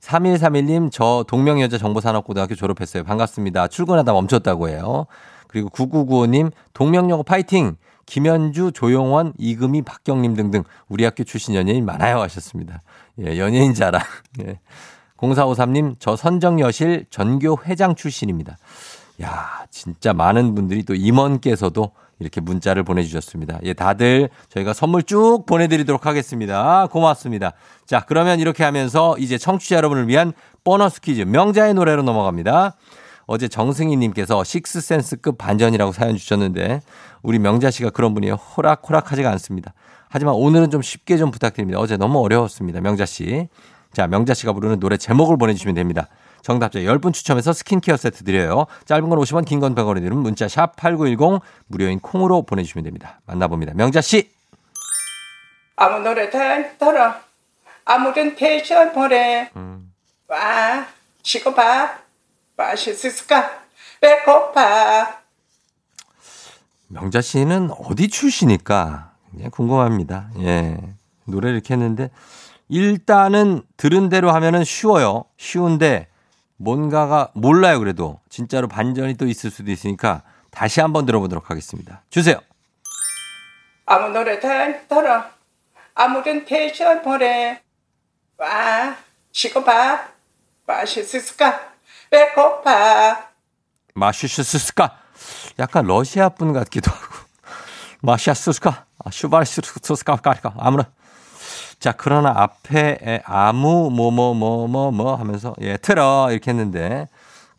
[0.00, 3.04] 3131님, 저 동명여자 정보산업고등학교 졸업했어요.
[3.04, 3.68] 반갑습니다.
[3.68, 5.06] 출근하다 멈췄다고 해요.
[5.48, 7.76] 그리고 9995님, 동명여고 파이팅!
[8.06, 12.82] 김현주, 조용원, 이금희, 박경림 등등 우리 학교 출신 연예인 많아요 하셨습니다.
[13.20, 14.00] 예, 연예인 자랑.
[14.40, 14.60] 예.
[15.18, 18.56] 0453님, 저 선정여실 전교 회장 출신입니다.
[19.22, 23.58] 야, 진짜 많은 분들이 또 임원께서도 이렇게 문자를 보내주셨습니다.
[23.64, 26.86] 예, 다들 저희가 선물 쭉 보내드리도록 하겠습니다.
[26.86, 27.52] 고맙습니다.
[27.86, 30.32] 자, 그러면 이렇게 하면서 이제 청취자 여러분을 위한
[30.64, 32.74] 보너스 퀴즈 명자의 노래로 넘어갑니다.
[33.28, 36.80] 어제 정승희님께서 식스센스급 반전이라고 사연 주셨는데
[37.22, 38.34] 우리 명자 씨가 그런 분이에요.
[38.34, 39.74] 호락호락하지가 않습니다.
[40.08, 41.78] 하지만 오늘은 좀 쉽게 좀 부탁드립니다.
[41.78, 42.80] 어제 너무 어려웠습니다.
[42.80, 43.48] 명자 씨.
[43.92, 46.08] 자, 명자 씨가 부르는 노래 제목을 보내주시면 됩니다.
[46.40, 48.64] 정답자 10분 추첨해서 스킨케어 세트 드려요.
[48.86, 53.20] 짧은 건 50원, 긴 건 100원이 드는 문자 샵 8910 무료인 콩으로 보내주시면 됩니다.
[53.26, 53.74] 만나봅니다.
[53.74, 54.30] 명자 씨.
[55.76, 56.38] 아무 노래 다
[56.78, 57.14] 들어
[57.84, 59.50] 아무든 패션 보래
[60.28, 60.86] 와
[61.22, 61.98] 지고 봐
[62.58, 63.62] 맛있을까
[64.00, 65.20] 배고파
[66.88, 69.12] 명자 씨는 어디 출신일까?
[69.30, 70.30] 그냥 궁금합니다.
[70.40, 70.78] 예.
[71.24, 72.10] 노래를 이렇게 했는데
[72.68, 75.26] 일단은 들은 대로 하면은 쉬워요.
[75.36, 76.08] 쉬운데
[76.56, 82.02] 뭔가가 몰라요 그래도 진짜로 반전이 또 있을 수도 있으니까 다시 한번 들어보도록 하겠습니다.
[82.10, 82.40] 주세요.
[83.86, 84.48] 아무 노래 다
[84.88, 85.24] 들어
[85.94, 87.62] 아무든 패션 보래
[88.38, 88.96] 와
[89.30, 90.08] 지고 봐
[90.66, 91.77] 맛있을까
[92.10, 93.28] 배고파.
[93.94, 94.96] 마슈슈스스카
[95.58, 97.14] 약간 러시아 분 같기도 하고.
[98.02, 100.54] 마샤스스카 아, 슈바르슈스스카까리까?
[100.58, 100.84] 아무나.
[101.80, 106.28] 자 그러나 앞에 에, 아무 뭐 뭐 뭐 뭐 뭐 하면서 예 틀어.
[106.30, 107.06] 이렇게 했는데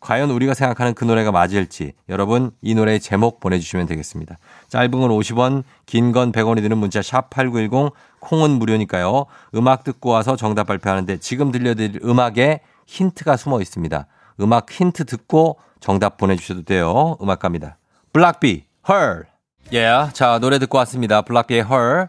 [0.00, 4.38] 과연 우리가 생각하는 그 노래가 맞을지 여러분 이 노래의 제목 보내주시면 되겠습니다.
[4.68, 9.26] 짧은 건 50원 긴 건 100원이 드는 문자 샵 8910 콩은 무료니까요.
[9.54, 14.06] 음악 듣고 와서 정답 발표하는데 지금 들려드릴 음악에 힌트가 숨어 있습니다.
[14.40, 17.16] 음악 힌트 듣고 정답 보내주셔도 돼요.
[17.22, 17.78] 음악 갑니다.
[18.12, 19.24] 블락비, Her.
[19.72, 21.22] 예, yeah, 자 노래 듣고 왔습니다.
[21.22, 22.06] 블락비의 Her.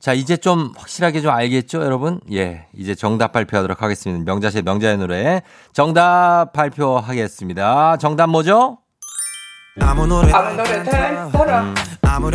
[0.00, 2.20] 자 이제 좀 확실하게 좀 알겠죠, 여러분?
[2.32, 4.24] 예, 이제 정답 발표하도록 하겠습니다.
[4.24, 5.42] 명자의 명자의 노래
[5.72, 7.98] 정답 발표하겠습니다.
[7.98, 8.78] 정답 뭐죠?
[9.80, 11.74] 아무 노래 아무 노래 다 들어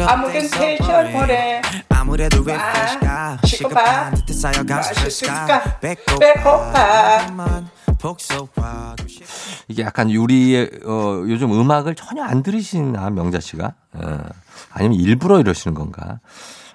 [0.08, 3.38] 아무든 패션 보래 아무래도 왜 봐.
[3.46, 4.84] 시급한 듯해 쌓여간?
[4.84, 7.26] 스트레스가 배고파.
[9.68, 13.74] 이게 약간 우리의 어, 요즘 음악을 전혀 안 들으시나 명자 씨가?
[13.94, 14.20] 어,
[14.72, 16.20] 아니면 일부러 이러시는 건가?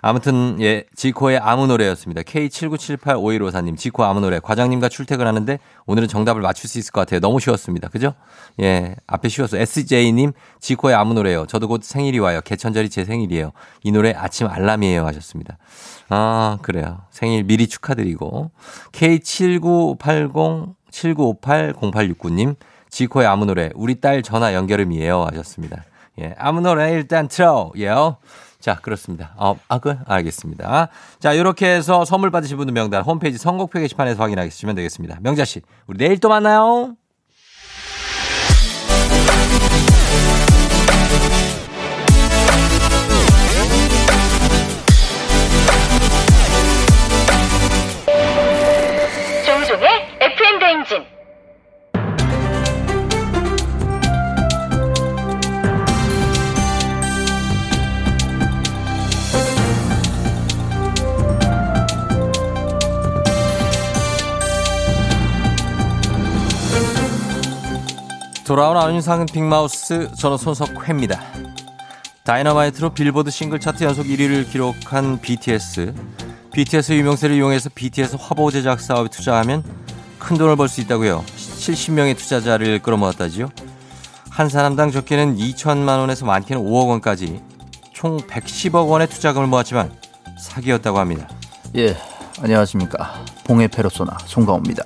[0.07, 2.21] 아무튼 예 지코의 아무 노래였습니다.
[2.21, 7.21] K79785154님 지코 아무 노래 과장님과 출퇴근하는데 오늘은 정답을 맞출 수 있을 것 같아요.
[7.21, 7.89] 너무 쉬웠습니다.
[7.89, 8.13] 그죠?
[8.61, 9.57] 예 앞에 쉬웠어.
[9.57, 11.47] SJ님 지코의 아무 노래요.
[11.47, 12.43] 저도 곧 생일이 와요.
[12.45, 13.53] 개천절이 제 생일이에요.
[13.83, 15.57] 이 노래 아침 알람이에요 하셨습니다.
[16.11, 17.01] 아 그래요.
[17.11, 18.51] 생일 미리 축하드리고
[18.93, 22.57] K7980 79580869님
[22.89, 25.85] 지코의 아무 노래 우리 딸 전화 연결음이에요 하셨습니다.
[26.21, 27.73] 예, 아무 노래 일단 틀어.
[27.77, 28.19] 예요.
[28.61, 29.35] 자, 그렇습니다.
[29.37, 30.89] 어, 아, 그, 알겠습니다.
[31.19, 35.19] 자, 이렇게 해서 선물 받으신 분들 명단 홈페이지 선곡표 게시판에서 확인하시면 되겠습니다.
[35.21, 36.97] 명자 씨, 우리 내일 또 만나요.
[68.45, 71.21] 돌아온 안윤상은 빅마우스 저는 손석회입니다.
[72.25, 75.95] 다이너마이트로 빌보드 싱글 차트 연속 1위를 기록한 BTS.
[76.53, 79.65] BTS 유명세를 이용해서 BTS 화보 제작 사업에 투자하면
[80.19, 81.25] 큰 돈을 벌 수 있다고요.
[81.27, 83.49] 70명의 투자자를 끌어모았다지요.
[84.31, 87.41] 한 사람당 적게는 2천만 원에서 많게는 5억 원까지
[87.93, 89.93] 총 110억 원의 투자금을 모았지만
[90.39, 91.29] 사기였다고 합니다.
[91.77, 91.97] 예,
[92.43, 93.25] 안녕하십니까.
[93.45, 94.85] 봉의 페르소나 송강호입니다.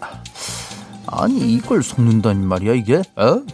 [1.10, 2.96] 아니 이걸 속는다는 말이야 이게?
[2.96, 3.02] 에?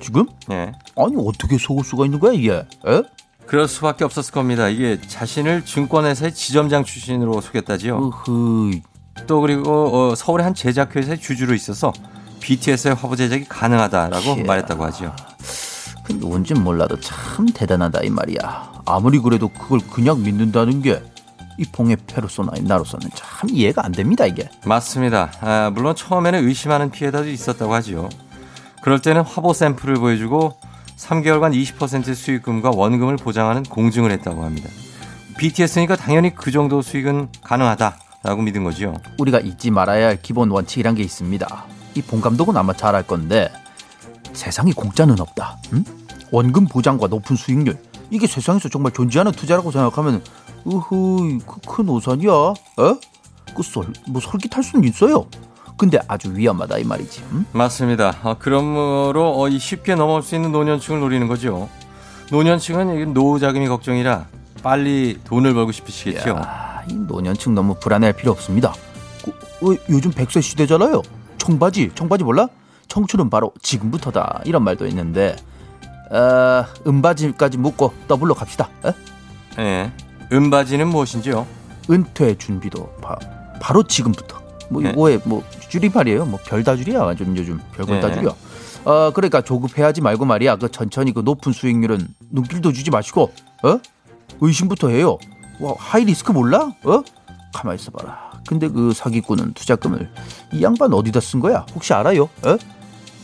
[0.01, 0.27] 지금?
[0.51, 0.73] 예.
[0.97, 2.53] 아니 어떻게 속을 수가 있는 거야 이게?
[2.53, 3.03] 에?
[3.47, 4.69] 그럴 수밖에 없었을 겁니다.
[4.69, 8.11] 이게 자신을 증권회사의 지점장 출신으로 속였다지요.
[8.29, 8.71] 으흐,
[9.27, 11.93] 또 그리고 어, 서울의 한 제작회사의 주주로 있어서
[12.41, 14.45] BTS의 화보 제작이 가능하다라고 이야.
[14.45, 15.15] 말했다고 하죠.
[16.05, 18.73] 근데 뭔진 몰라도 참 대단하다 이 말이야.
[18.87, 21.03] 아무리 그래도 그걸 그냥 믿는다는 게
[21.59, 24.49] 이 봉해 페르소나인 나로서는 참 이해가 안 됩니다 이게.
[24.67, 25.31] 맞습니다.
[25.41, 28.09] 아, 물론 처음에는 의심하는 피해자도 있었다고 하죠.
[28.83, 30.55] 그럴 때는 화보 샘플을 보여주고
[30.99, 34.69] 3개월간 20% 수익금과 원금을 보장하는 공증을 했다고 합니다.
[35.39, 38.95] BTS니까 당연히 그 정도 수익은 가능하다라고 믿은 거죠.
[39.19, 41.67] 우리가 잊지 말아야 할 기본 원칙이란 게 있습니다.
[41.97, 43.51] 이 봉 감독은 아마 잘 알 건데
[44.33, 45.59] 세상에 공짜는 없다.
[45.73, 45.85] 응?
[46.33, 47.79] 원금 보장과 높은 수익률
[48.11, 50.23] 이게 세상에서 정말 존재하는 투자라고 생각하면
[50.67, 52.31] 으흐 그큰 오산이야.
[52.31, 52.55] 어?
[53.57, 55.27] 그썰뭐 솔깃할 수는 있어요.
[55.77, 57.23] 근데 아주 위험하다 이 말이지.
[57.33, 57.45] 응?
[57.53, 58.17] 맞습니다.
[58.23, 61.69] 어, 그러므로 어, 이 쉽게 넘어올 수 있는 노년층을 노리는 거죠.
[62.31, 64.27] 노년층은 이 노후 자금이 걱정이라
[64.63, 66.31] 빨리 돈을 벌고 싶으시겠죠.
[66.31, 68.73] 야, 이 노년층 너무 불안해할 필요 없습니다.
[69.25, 71.03] 그, 어, 요즘 백세 시대잖아요.
[71.39, 72.49] 청바지, 청바지 몰라?
[72.89, 74.43] 청춘은 바로 지금부터다.
[74.45, 75.37] 이런 말도 있는데,
[76.11, 78.69] 어, 은바지까지 묶고 더블로 갑시다.
[78.87, 78.93] 에?
[79.59, 79.93] 예.
[80.33, 81.47] 은바지는 무엇인지요?
[81.91, 83.19] 은퇴 준비도 바,
[83.61, 84.41] 바로 지금부터.
[84.71, 84.91] 뭐 네.
[84.91, 86.25] 이거에 뭐 줄임말이에요.
[86.27, 87.01] 뭐 별다줄이야.
[87.03, 88.15] 완전 요즘 별걸 다 네.
[88.15, 88.35] 줄이야.
[88.85, 90.57] 어, 그러니까 조급해하지 말고 말이야.
[90.57, 93.33] 그 천천히 그 높은 수익률은 눈길도 주지 마시고,
[93.63, 93.79] 어?
[94.41, 95.19] 의심부터 해요.
[95.61, 96.73] 와, high risk 몰라?
[96.85, 97.03] 어?
[97.55, 98.33] 가만 있어봐라.
[98.47, 100.11] 근데 그 사기꾼은 투자금을
[100.53, 101.65] 이 양반 어디다 쓴 거야?
[101.75, 102.25] 혹시 알아요?
[102.25, 102.57] 어?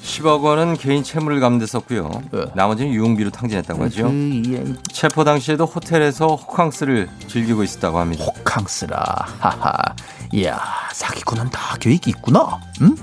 [0.02, 2.10] 10억 원은 개인 채무를 데 썼고요.
[2.34, 2.46] 예.
[2.54, 4.04] 나머지는 유흥비로 탕진했다고 하죠.
[4.04, 8.24] 그, 이, 체포 당시에도 호텔에서 호캉스를 즐기고 있었다고 합니다.
[8.24, 8.98] 호캉스라.
[9.38, 9.72] 하하.
[10.32, 10.58] 이야,
[10.92, 12.58] 사기꾼은 다 계획이 있구나.
[12.82, 12.94] 응?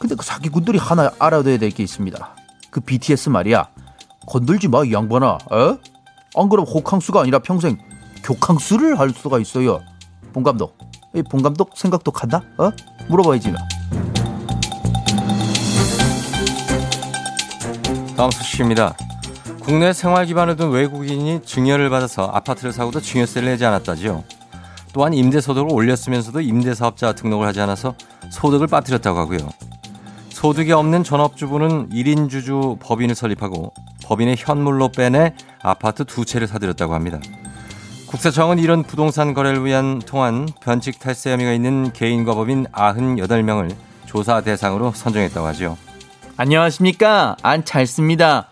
[0.00, 2.36] 근데 그 사기꾼들이 하나 알아둬야 될 게 있습니다.
[2.70, 3.68] 그 BTS 말이야.
[4.26, 5.38] 건들지 마, 이 양반아.
[5.52, 5.76] 에?
[6.36, 7.78] 안 그럼 호캉스가 아니라 평생
[8.24, 9.80] 교캉스를 할 수가 있어요.
[10.32, 10.76] 본 감독.
[11.14, 12.42] 이본 감독 생각도 간다?
[12.58, 12.70] 어?
[13.08, 13.50] 물어봐야지.
[13.52, 13.58] 나.
[18.18, 18.96] 다음 소식입니다.
[19.60, 24.24] 국내 생활 기반을 둔 외국인이 증여를 받아서 아파트를 사고도 증여세를 내지 않았다지요.
[24.92, 27.94] 또한 임대소득을 올렸으면서도 임대사업자 등록을 하지 않아서
[28.32, 29.38] 소득을 빠뜨렸다고 하고요.
[30.30, 37.20] 소득이 없는 전업주부는 1인 주주 법인을 설립하고 법인의 현물로 빼내 아파트 두 채를 사들였다고 합니다.
[38.08, 43.76] 국세청은 이런 부동산 거래를 위한 통한 변칙 탈세 혐의가 있는 개인과 법인 98명을
[44.06, 45.76] 조사 대상으로 선정했다고 하죠.
[46.38, 47.36] 안녕하십니까.
[47.42, 48.48] 안 찰습니다.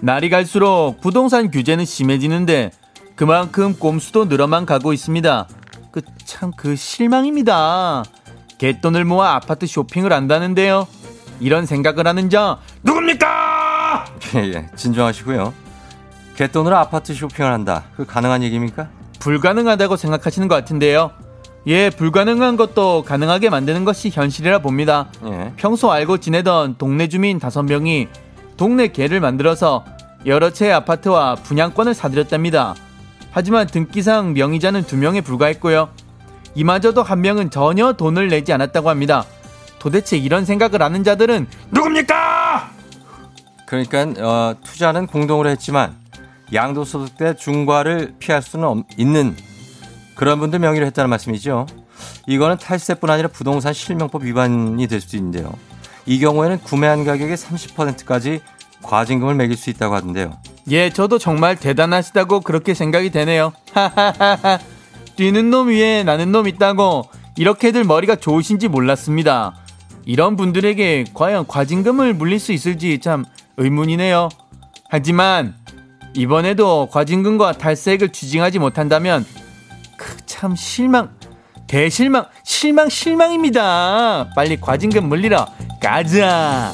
[0.00, 2.70] 날이 갈수록 부동산 규제는 심해지는데
[3.16, 5.48] 그만큼 꼼수도 늘어만 가고 있습니다.
[5.90, 8.04] 그 참 그 실망입니다.
[8.58, 10.86] 갯돈을 모아 아파트 쇼핑을 한다는데요.
[11.40, 14.04] 이런 생각을 하는 자 누굽니까?
[14.36, 14.66] 예, 예.
[14.76, 15.52] 진정하시고요.
[16.36, 17.84] 갯돈으로 아파트 쇼핑을 한다.
[17.96, 18.88] 그 가능한 얘기입니까?
[19.18, 21.10] 불가능하다고 생각하시는 것 같은데요.
[21.66, 25.08] 예, 불가능한 것도 가능하게 만드는 것이 현실이라 봅니다.
[25.24, 25.52] 예.
[25.56, 28.08] 평소 알고 지내던 동네 주민 다섯 명이
[28.56, 29.84] 동네 개를 만들어서
[30.26, 32.74] 여러 채의 아파트와 분양권을 사들였답니다.
[33.30, 35.88] 하지만 등기상 명의자는 두 명에 불과했고요.
[36.54, 39.24] 이마저도 한 명은 전혀 돈을 내지 않았다고 합니다.
[39.78, 42.70] 도대체 이런 생각을 하는 자들은 누굽니까?
[43.66, 45.96] 그러니까 어, 투자는 공동으로 했지만
[46.52, 49.34] 양도소득 때 중과를 피할 수는 없- 있는
[50.14, 51.66] 그런 분들 명의로 했다는 말씀이죠.
[52.26, 55.52] 이거는 탈세뿐 아니라 부동산 실명법 위반이 될 수도 있는데요.
[56.06, 58.40] 이 경우에는 구매한 가격의 30%까지
[58.82, 60.38] 과징금을 매길 수 있다고 하던데요.
[60.70, 63.52] 예, 저도 정말 대단하시다고 그렇게 생각이 되네요.
[63.72, 64.58] 하하하하.
[65.16, 69.54] 뛰는 놈 위에 나는 놈 있다고 이렇게들 머리가 좋으신지 몰랐습니다.
[70.04, 73.24] 이런 분들에게 과연 과징금을 물릴 수 있을지 참
[73.56, 74.28] 의문이네요.
[74.88, 75.54] 하지만
[76.14, 79.43] 이번에도 과징금과 탈세액을 추징하지 못한다면 그
[80.26, 81.10] 참 실망
[81.66, 84.30] 대실망 실망 실망입니다.
[84.34, 85.46] 빨리 과징금 물리러
[85.80, 86.72] 가자.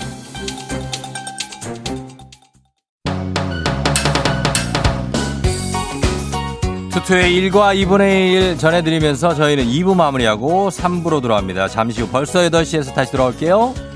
[6.91, 11.69] 투투의 1과 2분의 1 전해드리면서 저희는 2부 마무리하고 3부로 돌아옵니다.
[11.69, 13.90] 잠시 후 벌써 8시에서 다시 돌아올게요.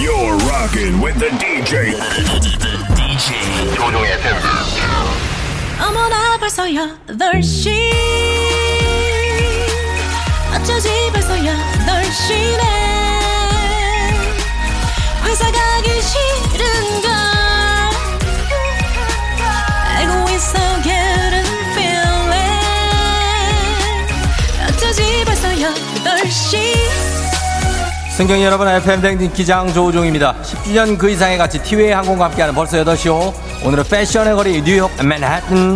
[0.00, 1.94] You're rocking with the DJ.
[2.94, 4.36] DJ 조종의 FM.
[5.80, 7.70] 어머나 벌써 8시
[10.54, 12.62] 어쩌지 벌써 8시네
[15.24, 16.49] 회사 가기 싫
[28.21, 30.35] 승객 여러분 FM 대행진 기장 조우종입니다.
[30.43, 33.33] 10주년 그 이상의 가치 티웨이 항공과 함께하는 벌써 8시호
[33.65, 35.75] 오늘은 패션의 거리 뉴욕 맨하튼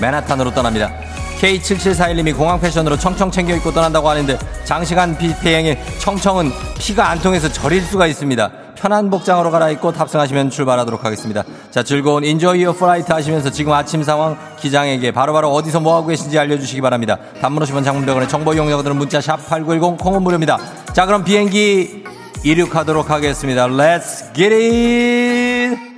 [0.00, 0.90] 맨하탄으로 떠납니다.
[1.38, 7.82] K7741님이 공항 패션으로 청청 챙겨 입고 떠난다고 하는데 장시간 비행에 청청은 피가 안 통해서 저릴
[7.82, 8.50] 수가 있습니다.
[8.76, 11.42] 편한 복장으로 갈아입고 탑승하시면 출발하도록 하겠습니다.
[11.70, 16.80] 자 즐거운 enjoy your flight 하시면서 지금 아침 상황 기장에게 바로바로 어디서 뭐하고 계신지 알려주시기
[16.80, 17.18] 바랍니다.
[17.40, 20.58] 단문 50원 장문 100원의 정보 이용자들은 문자 샵 8910 콩은 무료입니다.
[20.92, 22.04] 자 그럼 비행기
[22.44, 23.66] 이륙하도록 하겠습니다.
[23.66, 25.96] Let's get it!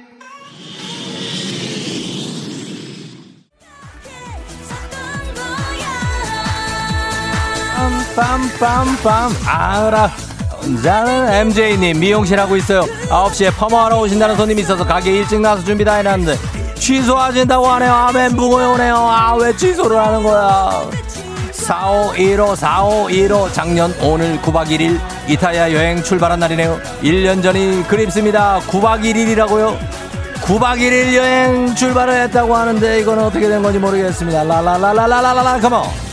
[8.18, 10.10] 빰빰빰빰 아라
[10.82, 12.82] 저는 MJ님 미용실 하고 있어요.
[13.09, 16.36] 9시에 펌어하러 오신다는 손님이 있어서 가게 일찍 나서 준비 다 해놨는데
[16.74, 17.92] 취소하신다고 하네요.
[17.92, 18.96] 아 멘붕이 오네요.
[18.96, 20.70] 아 왜 취소를 하는 거야?
[21.52, 24.98] 4515 4515 작년 오늘 9박 1일
[25.28, 26.78] 이탈리아 여행 출발한 날이네요.
[27.02, 28.61] 1년 전이 그립습니다.
[28.68, 29.76] 9박 1일이라고요?
[30.42, 34.44] 9박 1일 여행 출발을 했다고 하는데 이건 어떻게 된 건지 모르겠습니다.
[34.44, 36.07] 라라라라라라라 컴온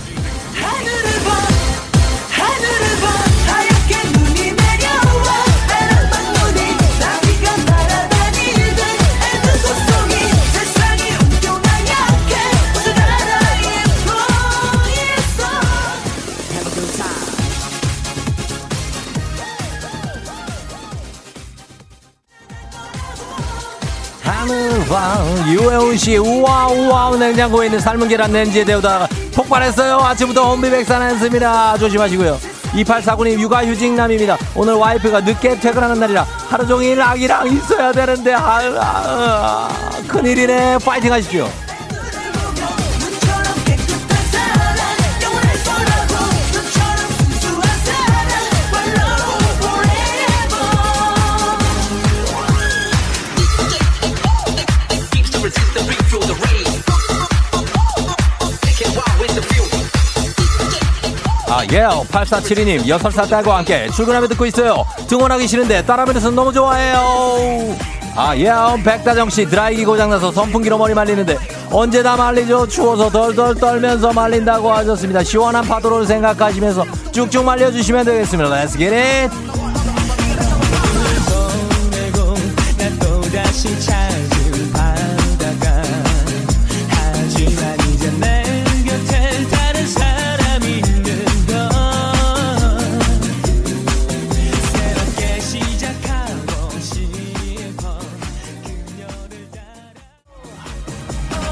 [24.26, 25.48] 하늘방.
[25.50, 29.98] 유해운 씨 우와 우와 냉장고에 있는 삶은 계란 렌지에 데우다가 폭발했어요.
[29.98, 31.78] 아침부터 혼비백산했습니다.
[31.78, 32.40] 조심하시고요.
[32.74, 34.38] 2849님 육아휴직남입니다.
[34.56, 39.70] 오늘 와이프가 늦게 퇴근하는 날이라 하루 종일 아기랑 있어야 되는데 아, 아, 아,
[40.08, 40.80] 큰일이네.
[40.80, 41.48] 파이팅 하십시오
[61.66, 64.86] 아, 예, 8472님, 6살 딸과 함께 출근하며 듣고 있어요.
[65.08, 67.76] 등원하기 싫은데 따라면서 너무 좋아해요.
[68.16, 68.52] 아, 예,
[68.84, 71.38] 백다정씨, 드라이기 고장나서 선풍기로 머리 말리는데
[71.72, 72.68] 언제 다 말리죠?
[72.68, 75.24] 추워서 덜덜 떨면서 말린다고 하셨습니다.
[75.24, 78.50] 시원한 파도를 생각하시면서 쭉쭉 말려주시면 되겠습니다.
[78.50, 79.56] Let's get it!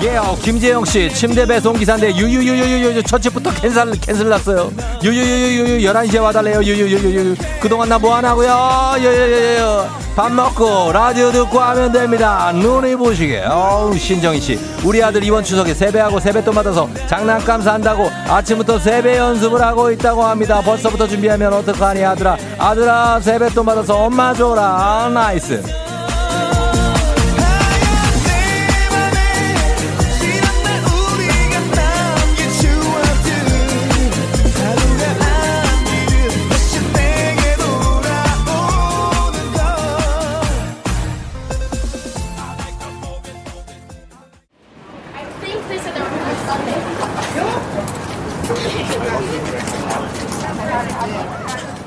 [0.03, 4.69] 예, 어, 김재영 씨, 침대 배송 기사인데 유유유유유유 첫 집부터 cancel cancel 났어요.
[5.01, 6.61] 유유유유유 11시에 와달래요.
[6.61, 8.95] 유유유유유 그동안 나 뭐 하냐고요?
[8.99, 9.63] 유유유유
[10.13, 12.51] 밥 먹고 라디오 듣고 하면 됩니다.
[12.51, 13.45] 눈이 부시게.
[13.49, 19.61] 어우 신정희 씨, 우리 아들 이번 추석에 세배하고 세뱃돈 받아서 장난감 산다고 아침부터 세배 연습을
[19.61, 20.59] 하고 있다고 합니다.
[20.61, 22.37] 벌써부터 준비하면 어떡하니 아들아?
[22.57, 24.61] 아들아 세뱃돈 받아서 엄마 줘라.
[24.61, 25.63] 아, nice.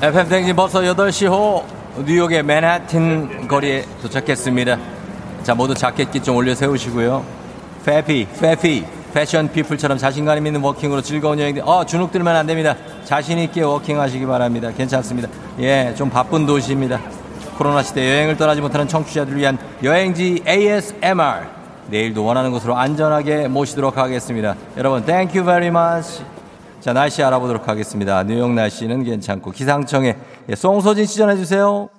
[0.01, 1.65] FM 대행진 벌써 8시 호
[2.05, 4.77] 뉴욕의 맨하튼 거리에 도착했습니다.
[5.43, 7.23] 자, 모두 자켓 끼 좀 올려 세우시고요.
[7.85, 8.85] 패피, 패피.
[9.13, 12.75] 패션 피플처럼 자신감 있는 워킹으로 즐거운 여행, 어, 주눅 들면 안 됩니다.
[13.05, 14.69] 자신있게 워킹 하시기 바랍니다.
[14.77, 15.29] 괜찮습니다.
[15.59, 16.99] 예, 좀 바쁜 도시입니다.
[17.57, 21.47] 코로나 시대 여행을 떠나지 못하는 청취자들을 위한 여행지 ASMR.
[21.87, 24.55] 내일도 원하는 곳으로 안전하게 모시도록 하겠습니다.
[24.75, 26.21] 여러분, thank you very much.
[26.79, 28.23] 자, 날씨 알아보도록 하겠습니다.
[28.23, 30.15] 뉴욕 날씨는 괜찮고, 기상청에
[30.49, 31.89] 예, 송소진 씨 전해 주세요.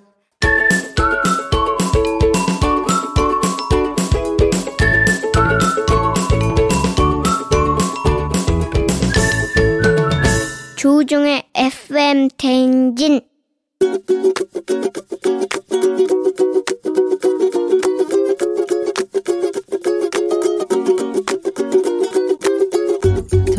[10.77, 13.21] 조종의 FM 대행진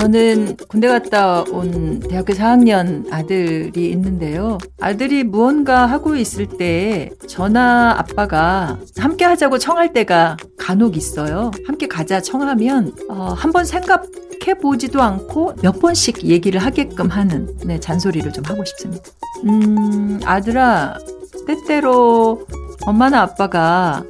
[0.01, 4.57] 저는 군대 갔다 온 대학교 4학년 아들이 있는데요.
[4.81, 11.51] 아들이 무언가 하고 있을 때 저나 아빠가 함께 하자고 청할 때가 간혹 있어요.
[11.67, 18.33] 함께 가자 청하면 어, 한번 생각해 보지도 않고 몇 번씩 얘기를 하게끔 하는 네, 잔소리를
[18.33, 19.05] 좀 하고 싶습니다.
[19.45, 20.97] 음, 아들아,
[21.47, 22.47] 때때로
[22.87, 24.03] 엄마나 아빠가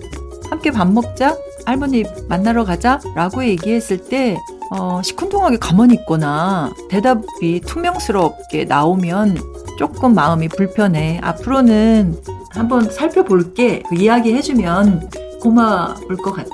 [0.51, 1.37] 함께 밥 먹자?
[1.67, 3.01] 할머니 만나러 가자?
[3.17, 4.39] 라고 얘기했을 때
[4.71, 9.39] 어, 시큰둥하게 가만히 있거나 대답이 투명스럽게 나오면
[9.79, 11.19] 조금 마음이 불편해.
[11.23, 12.17] 앞으로는
[12.51, 13.83] 한번 살펴볼게.
[13.89, 15.11] 그 이야기 해주면
[15.41, 16.51] 고마울 것 같아.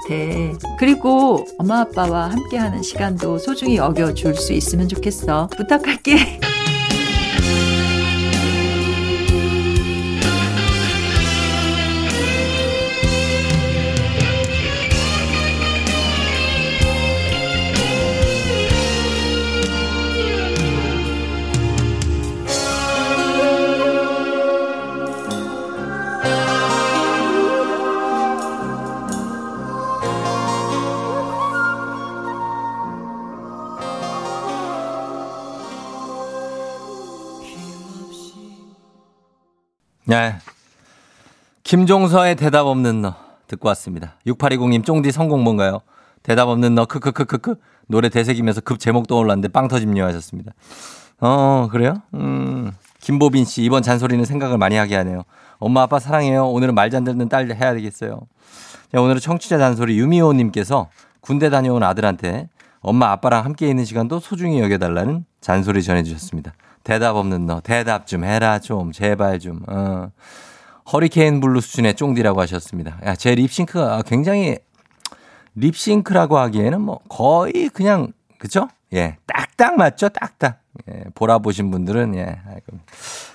[0.79, 5.49] 그리고 엄마 아빠와 함께하는 시간도 소중히 여겨줄 수 있으면 좋겠어.
[5.57, 6.41] 부탁할게.
[40.07, 40.37] 네.
[41.65, 43.15] 김종서의 대답 없는 너
[43.49, 44.15] 듣고 왔습니다.
[44.27, 45.81] 6820님 쫑디 성공 뭔가요?
[46.23, 47.57] 대답 없는 너 크크크크크
[47.89, 50.53] 노래 대색이면서 급 제목 떠올랐는데 빵 터짐요 하셨습니다.
[51.21, 52.03] 어 그래요?
[52.15, 55.23] 음 김보빈 씨 이번 잔소리는 생각을 많이 하게 하네요.
[55.59, 56.47] 엄마 아빠 사랑해요.
[56.49, 58.21] 오늘은 말 잘 듣는 딸 해야 되겠어요.
[58.93, 60.89] 자, 오늘은 청취자 잔소리 유미호님께서
[61.21, 62.49] 군대 다녀온 아들한테
[62.81, 66.53] 엄마 아빠랑 함께 있는 시간도 소중히 여겨달라는 잔소리 전해주셨습니다.
[66.87, 69.61] 대답 없는 너 대답 좀 해라 좀 제발 좀.
[69.67, 70.13] 어.
[70.93, 73.01] 허리케인 블루 수준의 쫑디라고 하셨습니다.
[73.05, 74.57] 야, 제 립싱크가 굉장히
[75.57, 78.69] 립싱크라고 하기에는 뭐 거의 그냥 그쵸?
[78.93, 80.11] 예, 딱딱 맞죠?
[80.11, 80.61] 딱딱.
[80.91, 82.23] 예, 보라 보신 분들은 예.
[82.49, 82.79] 아이고.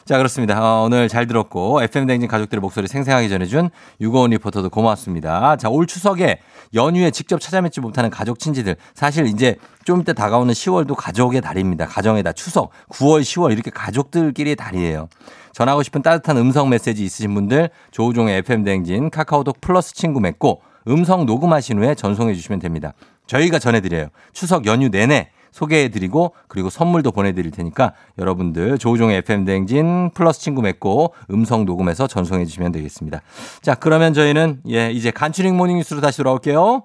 [0.05, 0.61] 자, 그렇습니다.
[0.61, 3.69] 어, 오늘 잘 들었고 FM 대행진 가족들의 목소리 생생하게 전해준
[3.99, 5.55] 유고원 리포터도 고맙습니다.
[5.57, 6.39] 자, 올 추석에
[6.73, 11.85] 연휴에 직접 찾아뵙지 못하는 가족 친지들 사실 이제 좀 이따 다가오는 10월도 가족의 달입니다.
[11.85, 15.09] 가정의 달 추석 9월 10월 이렇게 가족들끼리의 달이에요.
[15.53, 21.25] 전하고 싶은 따뜻한 음성 메시지 있으신 분들 조우종의 FM 대행진 카카오톡 플러스 친구 맺고 음성
[21.25, 22.93] 녹음하신 후에 전송해 주시면 됩니다.
[23.27, 24.07] 저희가 전해드려요.
[24.33, 31.13] 추석 연휴 내내 소개해드리고 그리고 선물도 보내드릴 테니까 여러분들 조우종의 FM 대행진 플러스 친구 맺고
[31.31, 33.21] 음성 녹음해서 전송해 주시면 되겠습니다.
[33.61, 36.83] 자 그러면 저희는 예 이제 간추린 모닝 뉴스로 다시 돌아올게요.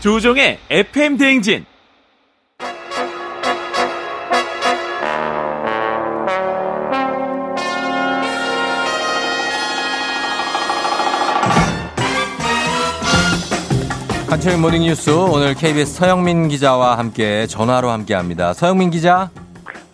[0.00, 1.64] 조우종의 FM 대행진.
[14.28, 18.52] 간추린 모닝 뉴스 오늘 KBS 서영민 기자와 함께 전화로 함께합니다.
[18.52, 19.30] 서영민 기자.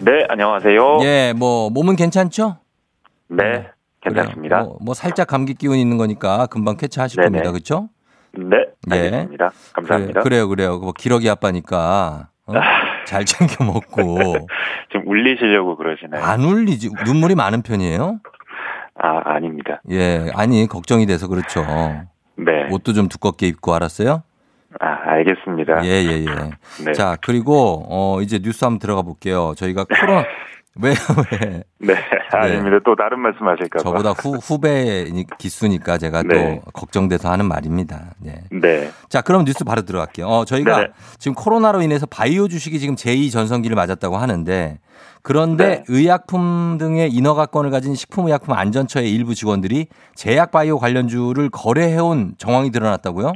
[0.00, 0.98] 네, 안녕하세요.
[1.02, 2.58] 예, 뭐 몸은 괜찮죠?
[3.28, 3.68] 네,
[4.02, 4.64] 괜찮습니다.
[4.64, 7.28] 뭐, 뭐 살짝 감기 기운 있는 거니까 금방 쾌차하실 네네.
[7.28, 7.52] 겁니다.
[7.52, 7.88] 그렇죠?
[8.36, 8.56] 네,
[8.92, 9.00] 예.
[9.04, 9.50] 알겠습니다.
[9.72, 10.20] 감사합니다.
[10.22, 10.78] 그래, 요 그래요.
[10.78, 12.52] 뭐 기러기 아빠니까 어?
[13.06, 14.18] 잘 챙겨 먹고
[14.92, 16.22] 지금 울리시려고 그러시나요?
[16.22, 18.20] 안 울리지 눈물이 많은 편이에요?
[18.96, 19.80] 아, 아닙니다.
[19.90, 21.62] 예, 아니 걱정이 돼서 그렇죠.
[22.36, 22.68] 네.
[22.70, 24.22] 옷도 좀 두껍게 입고 알았어요?
[24.80, 25.84] 아, 알겠습니다.
[25.84, 26.84] 예, 예, 예.
[26.84, 26.92] 네.
[26.92, 29.52] 자, 그리고 어 이제 뉴스 한번 들어가 볼게요.
[29.56, 30.24] 저희가 코로나
[30.82, 30.90] 왜
[31.40, 31.62] 왜?
[31.78, 31.94] 네,
[32.32, 32.78] 아닙니다.
[32.84, 33.82] 또 다른 말씀 하실까 봐.
[33.82, 35.04] 저보다 후 후배
[35.38, 36.60] 기수니까 제가 네.
[36.64, 38.14] 또 걱정돼서 하는 말입니다.
[38.20, 38.42] 네.
[38.50, 38.90] 네.
[39.08, 40.26] 자, 그럼 뉴스 바로 들어갈게요.
[40.26, 40.88] 어, 저희가 네네.
[41.18, 44.78] 지금 코로나로 인해서 바이오 주식이 지금 제2 전성기를 맞았다고 하는데
[45.22, 45.84] 그런데 네.
[45.88, 53.32] 의약품 등의 인허가권을 가진 식품의약품 안전처의 일부 직원들이 제약 바이오 관련주를 거래해온 정황이 드러났다고요?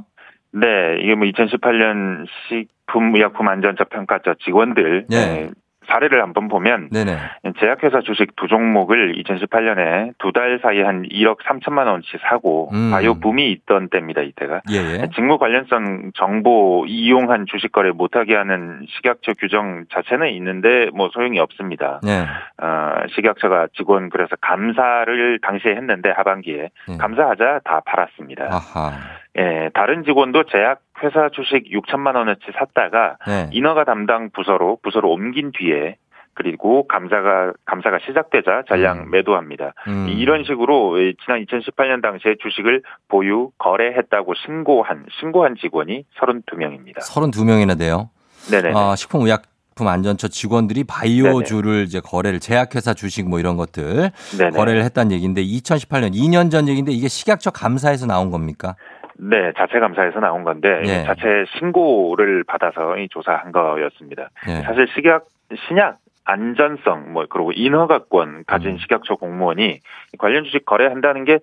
[0.52, 0.66] 네,
[1.02, 5.16] 이게 뭐 2018년 식품의약품 안전처 평가처 직원들 예.
[5.16, 5.50] 네,
[5.88, 7.16] 사례를 한번 보면 네네.
[7.60, 12.90] 제약회사 주식 두 종목을 2018년에 두 달 사이에 한 1억 3천만 원치 사고 음.
[12.92, 15.08] 바이오 붐이 있던 때입니다 이때가 예, 예.
[15.14, 22.00] 직무 관련성 정보 이용한 주식 거래 못하게 하는 식약처 규정 자체는 있는데 뭐 소용이 없습니다.
[22.04, 22.24] 네.
[22.62, 26.96] 어, 식약처가 직원 그래서 감사를 당시에 했는데 하반기에 네.
[26.98, 28.44] 감사하자 다 팔았습니다.
[28.50, 28.92] 아하.
[29.38, 33.48] 예, 다른 직원도 제약 회사 주식 6천만 원어치 샀다가 네.
[33.52, 35.96] 인허가 담당 부서로 부서로 옮긴 뒤에
[36.34, 39.74] 그리고 감사가 감사가 시작되자 전량 매도합니다.
[39.88, 40.08] 음.
[40.08, 47.00] 이런 식으로 예, 지난 2018년 당시에 주식을 보유 거래했다고 신고한 신고한 직원이 32명입니다.
[47.00, 48.10] 32명이나 돼요.
[48.50, 48.72] 네네.
[48.74, 54.50] 아, 식품의약품 안전처 직원들이 바이오주를 이제 거래를 제약회사 주식 뭐 이런 것들 네네.
[54.56, 58.76] 거래를 했다는 얘기인데 2018년 2년 전 얘기인데 이게 식약처 감사에서 나온 겁니까?
[59.18, 61.02] 네, 자체 감사에서 나온 건데 예.
[61.04, 64.30] 자체 신고를 받아서 이 조사한 거였습니다.
[64.48, 64.62] 예.
[64.62, 65.24] 사실 식약
[65.66, 68.78] 신약 안전성 뭐 그리고 인허가권 가진 음.
[68.78, 69.80] 식약처 공무원이
[70.18, 71.38] 관련 주식 거래한다는 게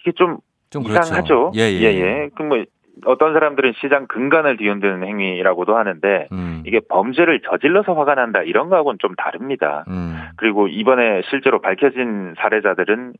[0.00, 0.38] 이게 좀,
[0.70, 1.00] 좀 그렇죠.
[1.00, 1.52] 이상하죠.
[1.56, 1.84] 예, 예.
[1.84, 2.30] 예.
[2.34, 2.64] 그뭐
[3.06, 6.62] 어떤 사람들은 시장 근간을 뒤흔드는 행위라고도 하는데 음.
[6.66, 9.84] 이게 범죄를 저질러서 화가 난다 이런 거하고는 좀 다릅니다.
[9.88, 10.16] 음.
[10.36, 13.14] 그리고 이번에 실제로 밝혀진 사례자들은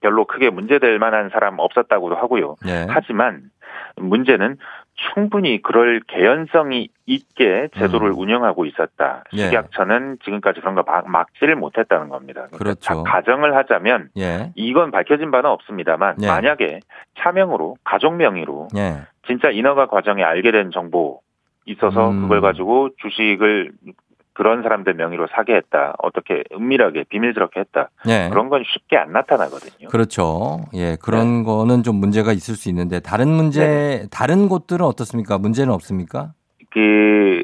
[0.00, 2.56] 별로 크게 문제될 만한 사람 없었다고도 하고요.
[2.66, 2.86] 예.
[2.88, 3.42] 하지만
[3.96, 4.58] 문제는
[4.94, 9.24] 충분히 그럴 개연성이 있게 제도를 운영하고 있었다.
[9.34, 9.38] 음.
[9.38, 9.48] 예.
[9.48, 12.46] 식약처는 지금까지 그런 거 막, 막지를 못했다는 겁니다.
[12.52, 12.80] 그러니까 그렇죠.
[12.80, 14.52] 자- 가정을 하자면 예.
[14.54, 16.26] 이건 밝혀진 바는 없습니다만 예.
[16.26, 16.80] 만약에
[17.18, 19.02] 차명으로 가족 명의로 예.
[19.26, 21.20] 진짜 인허가 과정에 알게 된 정보
[21.66, 22.22] 있어서 음.
[22.22, 23.72] 그걸 가지고 주식을
[24.36, 25.94] 그런 사람들 명의로 사게 했다.
[25.98, 27.88] 어떻게 은밀하게 비밀스럽게 했다.
[28.06, 28.28] 예.
[28.28, 29.88] 그런 건 쉽게 안 나타나거든요.
[29.88, 30.60] 그렇죠.
[30.74, 30.96] 예, 네.
[31.00, 35.38] 그런 거는 좀 문제가 있을 수 있는데 다른 문제 다른 곳들은 어떻습니까?
[35.38, 36.34] 문제는 없습니까?
[36.70, 37.42] 그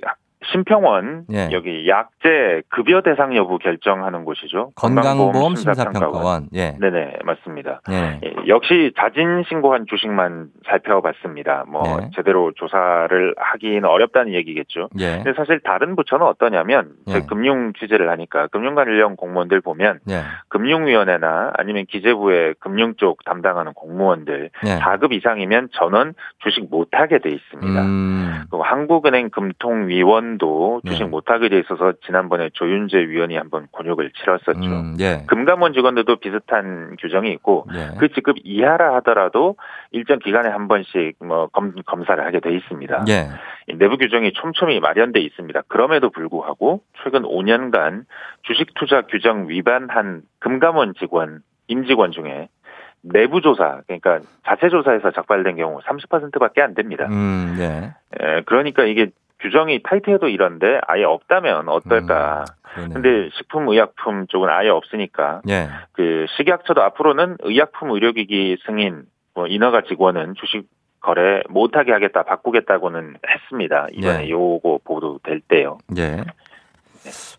[0.50, 1.50] 심평원 예.
[1.52, 4.70] 여기 약제 급여 대상 여부 결정하는 곳이죠.
[4.76, 6.48] 건강보험 심사평가원.
[6.54, 6.76] 예.
[6.80, 7.80] 네네 맞습니다.
[7.90, 8.20] 예.
[8.24, 11.64] 예, 역시 자진 신고한 주식만 살펴봤습니다.
[11.68, 12.10] 뭐 네.
[12.14, 14.88] 제대로 조사를 하기는 어렵다는 얘기겠죠.
[14.98, 15.22] 예.
[15.22, 17.12] 근데 사실 다른 부처는 어떠냐면 예.
[17.12, 20.22] 제가 금융 취재를 하니까 금융 관련 공무원들 보면 예.
[20.48, 24.78] 금융위원회나 아니면 기재부의 금융 쪽 담당하는 공무원들 예.
[24.78, 27.82] 4급 이상이면 전원 주식 못하게 돼 있습니다.
[27.82, 28.44] 음.
[28.50, 31.08] 그 한국은행 금통위원 도 주식 네.
[31.08, 34.60] 못하게 돼 있어서 지난번에 조윤재 위원이 한번 곤욕을 치렀었죠.
[34.60, 35.24] 음, 예.
[35.26, 37.96] 금감원 직원들도 비슷한 규정이 있고 예.
[37.98, 39.56] 그 직급 이하라 하더라도
[39.90, 43.04] 일정 기간에 한 번씩 뭐 검, 검사를 하게 돼 있습니다.
[43.08, 43.28] 예.
[43.68, 45.62] 이 내부 규정이 촘촘히 마련돼 있습니다.
[45.68, 48.04] 그럼에도 불구하고 최근 5년간
[48.42, 52.48] 주식 투자 규정 위반한 금감원 직원 임직원 중에
[53.02, 57.06] 내부 조사 그러니까 자체 조사에서 적발된 경우 30%밖에 안 됩니다.
[57.10, 57.94] 음, 예.
[58.20, 59.10] 에, 그러니까 이게
[59.42, 62.44] 규정이 타이트해도 이런데 아예 없다면 어떨까?
[62.62, 62.94] 그러네요.
[62.94, 65.68] 근데 식품 의약품 쪽은 아예 없으니까 예.
[65.92, 69.02] 그 식약처도 앞으로는 의약품 의료기기 승인
[69.34, 70.68] 뭐 인허가 직원은 주식
[71.00, 73.88] 거래 못하게 하겠다 바꾸겠다고는 했습니다.
[73.92, 74.30] 이번에 예.
[74.30, 75.78] 요거 보도 될 때요.
[75.98, 76.24] 예.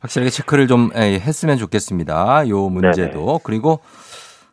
[0.02, 2.50] 확실하게 체크를 좀 예, 했으면 좋겠습니다.
[2.50, 3.40] 요 문제도.
[3.44, 3.80] 그리고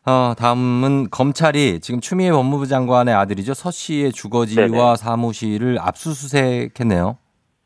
[0.06, 3.54] 어, 다음은 검찰이 지금 추미애 법무부 장관의 아들이죠.
[3.54, 4.96] 서 씨의 주거지와 네네.
[4.96, 7.18] 사무실을 압수수색했네요.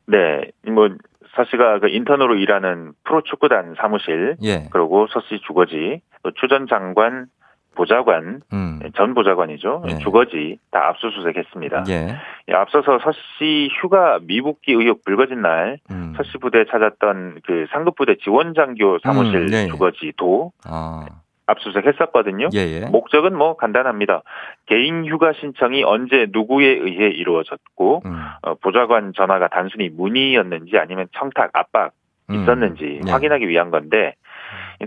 [0.07, 0.89] 네, 뭐
[1.37, 4.69] 서 씨가 그 인턴으로 일하는 프로축구단 사무실 예.
[4.71, 7.27] 그리고 서씨 주거지 또추전 장관
[7.75, 8.79] 보좌관 음.
[8.95, 9.99] 전 보좌관이죠 네.
[9.99, 11.85] 주거지 다 압수수색했습니다.
[11.89, 12.17] 예.
[12.49, 16.15] 예, 앞서서 서씨 휴가 미복귀 의혹 불거진 날 음.
[16.17, 19.67] 서씨 부대 찾았던 그 상급 부대 지원 장교 사무실 음, 네.
[19.67, 21.07] 주거지도 아.
[21.47, 22.49] 압수수색했었거든요.
[22.55, 22.81] 예, 예.
[22.87, 24.23] 목적은 뭐 간단합니다.
[24.67, 28.21] 개인 휴가 신청이 언제 누구에 의해 이루어졌고 음.
[28.43, 31.93] 어, 보좌관 전화가 단순히 문의였는지 아니면 청탁 압박
[32.31, 32.43] 음.
[32.43, 33.11] 있었는지 예.
[33.11, 34.15] 확인하기 위한 건데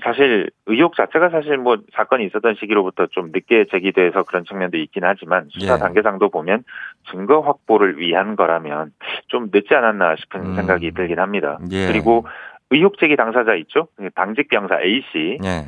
[0.03, 5.47] 사실 의혹 자체가 사실 뭐 사건이 있었던 시기로부터 좀 늦게 제기돼서 그런 측면도 있긴 하지만
[5.49, 5.77] 수사 예.
[5.77, 6.63] 단계상도 보면
[7.11, 8.91] 증거 확보를 위한 거라면
[9.27, 10.55] 좀 늦지 않았나 싶은 음.
[10.55, 11.57] 생각이 들긴 합니다.
[11.71, 11.87] 예.
[11.87, 12.25] 그리고
[12.69, 13.87] 의혹 제기 당사자 있죠?
[13.95, 15.65] 그 당직 병사 A 씨, 예.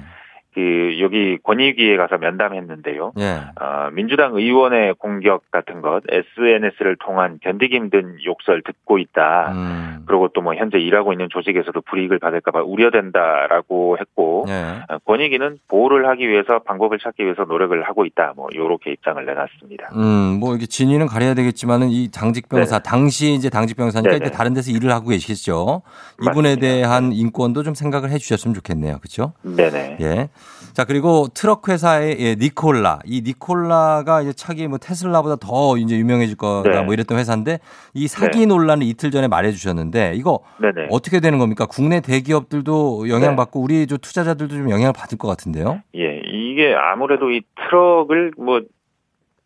[0.59, 3.13] 그 여기 권익위에 가서 면담했는데요.
[3.19, 3.39] 예.
[3.61, 9.51] 어, 민주당 의원의 공격 같은 것, SNS를 통한 견디기 힘든 욕설 듣고 있다.
[9.53, 10.03] 음.
[10.05, 14.81] 그리고 또 뭐 현재 일하고 있는 조직에서도 불이익을 받을까봐 우려된다라고 했고 예.
[14.87, 18.33] 어, 권익위는 보호를 하기 위해서 방법을 찾기 위해서 노력을 하고 있다.
[18.37, 19.89] 뭐 요렇게 입장을 내놨습니다.
[19.95, 24.25] 음, 뭐 이게 진위는 가려야 되겠지만은 이 당직 병사 당시 이제 당직 병사니까 네네.
[24.25, 25.81] 이제 다른 데서 일을 하고 계시겠죠.
[26.21, 26.61] 이분에 맞습니다.
[26.61, 28.97] 대한 인권도 좀 생각을 해 주셨으면 좋겠네요.
[28.99, 29.33] 그렇죠?
[29.43, 29.97] 네네.
[30.01, 30.29] 예.
[30.73, 32.99] 자, 그리고 트럭 회사의 예, 니콜라.
[33.05, 36.81] 이 니콜라가 이제 차기 뭐 테슬라보다 더 이제 유명해질 거다 네.
[36.83, 37.59] 뭐 이랬던 회사인데
[37.93, 40.87] 이 사기 논란을 이틀 전에 말해 주셨는데 이거 네네.
[40.91, 41.65] 어떻게 되는 겁니까?
[41.65, 45.81] 국내 대기업들도 영향받고 우리 저 투자자들도 좀 영향을 받을 것 같은데요.
[45.95, 48.61] 예, 이게 아무래도 이 트럭을 뭐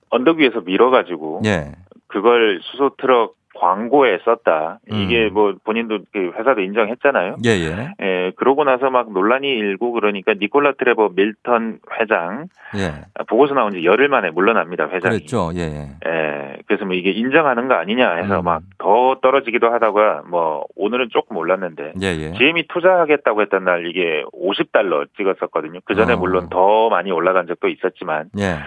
[0.09, 1.71] 언덕 위에서 밀어 가지고 예.
[2.07, 4.79] 그걸 수소 트럭 광고에 썼다.
[4.91, 5.33] 이게 음.
[5.33, 7.37] 뭐 본인도 그 회사도 인정했잖아요.
[7.45, 7.93] 예, 예.
[8.01, 13.05] 예, 그러고 나서 막 논란이 일고 그러니까 니콜라 트레버 밀턴 회장 예.
[13.27, 14.85] 보고서 나온 지 열흘 만에 물러납니다.
[14.87, 15.17] 회장이.
[15.17, 15.51] 그랬죠.
[15.55, 15.89] 예, 예.
[16.07, 18.45] 예, 그래서 뭐 이게 인정하는 거 아니냐 해서 음.
[18.45, 22.33] 막더 떨어지기도 하다가 뭐 오늘은 조금 올랐는데 예, 예.
[22.33, 25.79] GM이 투자하겠다고 했던 날 이게 50달러 찍었었거든요.
[25.85, 26.17] 그 전에 어.
[26.17, 28.57] 물론 더 많이 올라간 적도 있었지만 예.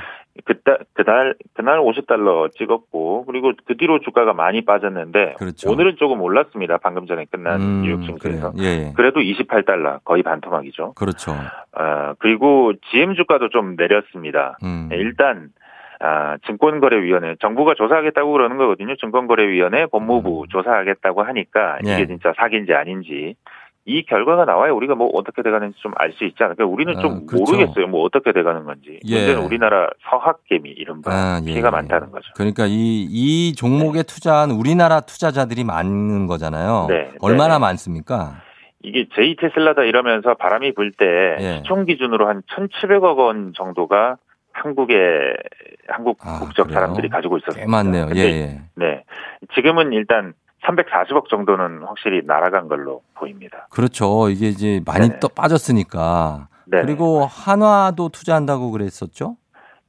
[0.45, 5.71] 그때 그날 그날 50달러 찍었고 그리고 그 뒤로 주가가 많이 빠졌는데 그렇죠.
[5.71, 6.79] 오늘은 조금 올랐습니다.
[6.79, 8.53] 방금 전에 끝난 음, 뉴욕 증시에서.
[8.59, 8.93] 예, 예.
[8.95, 10.95] 그래도 28달러 거의 반토막이죠.
[10.95, 11.33] 그렇죠.
[11.73, 14.57] 아, 그리고 GM 주가도 좀 내렸습니다.
[14.63, 14.89] 음.
[14.91, 15.51] 네, 일단
[16.01, 18.97] 아, 증권거래위원회 정부가 조사하겠다고 그러는 거거든요.
[18.97, 21.95] 증권거래위원회 법무부 조사하겠다고 하니까 예.
[21.95, 23.35] 이게 진짜 사기인지 아닌지
[23.89, 26.65] 이 결과가 나와야 우리가 뭐 어떻게 돼가는지 좀 알 수 있지 않을까?
[26.65, 27.53] 우리는 좀 아, 그렇죠.
[27.53, 27.87] 모르겠어요.
[27.87, 28.99] 뭐 어떻게 돼가는 건지.
[29.07, 29.15] 예.
[29.17, 31.71] 문제는 우리나라 서학개미 이른바 아, 예, 피해가 예.
[31.71, 32.27] 많다는 거죠.
[32.35, 36.87] 그러니까 이, 이 종목에 투자한 우리나라 투자자들이 많은 거잖아요.
[36.89, 37.61] 네, 얼마나 네.
[37.61, 38.43] 많습니까?
[38.83, 41.05] 이게 제이 테슬라다 이러면서 바람이 불때
[41.41, 41.57] 예.
[41.59, 44.17] 시총 기준으로 한 1,700억 원 정도가
[44.53, 44.97] 한국의
[45.89, 46.75] 한국 국적 아, 그래요?
[46.81, 47.65] 사람들이 가지고 있었어요.
[47.65, 48.09] 꽤 많네요.
[48.17, 48.61] 예, 예.
[48.75, 49.05] 네.
[49.55, 50.35] 지금은 일단
[50.67, 53.69] 340억 정도는 확실히 날아간 걸로 보입니다.
[53.71, 54.29] 그렇죠.
[54.29, 55.21] 이게 이제 많이 네네.
[55.21, 56.49] 또 빠졌으니까.
[56.67, 56.85] 네네.
[56.85, 59.37] 그리고 한화도 투자한다고 그랬었죠?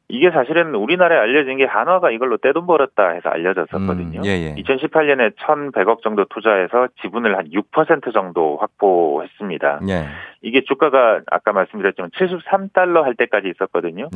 [0.10, 4.22] 이게 사실은 우리나라에 알려진 게 한화가 이걸로 떼돈 벌었다 해서 알려졌었거든요.
[4.22, 4.56] 음, 예, 예.
[4.56, 9.82] 2018년에 1,100억 정도 투자해서 지분을 한 6% 정도 확보했습니다.
[9.90, 10.06] 예.
[10.42, 14.10] 이게 주가가 아까 말씀드렸지만 73달러 할 때까지 있었거든요.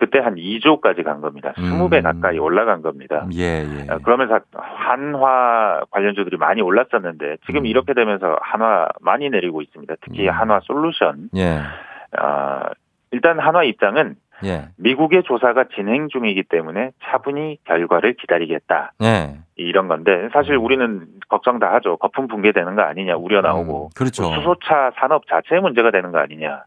[0.00, 0.06] 네.
[0.06, 1.52] 그때 한 2조까지 간 겁니다.
[1.58, 1.64] 음.
[1.64, 3.26] 20배 가까이 올라간 겁니다.
[3.34, 3.92] 예, 예.
[3.92, 9.94] 어, 그러면서 한화 관련주들이 많이 올랐었는데 지금 이렇게 되면서 한화 많이 내리고 있습니다.
[10.00, 10.32] 특히 음.
[10.32, 11.28] 한화 솔루션.
[11.36, 11.60] 예.
[12.16, 12.70] 아,
[13.12, 14.68] 일단 한화 입장은 예.
[14.78, 18.92] 미국의 조사가 진행 중이기 때문에 차분히 결과를 기다리겠다.
[19.02, 19.36] 예.
[19.56, 21.98] 이런 건데 사실 우리는 걱정 다 하죠.
[21.98, 24.22] 거품 붕괴되는 거 아니냐 우려 나오고 그렇죠.
[24.22, 26.64] 뭐 수소차 산업 자체에 문제가 되는 거 아니냐.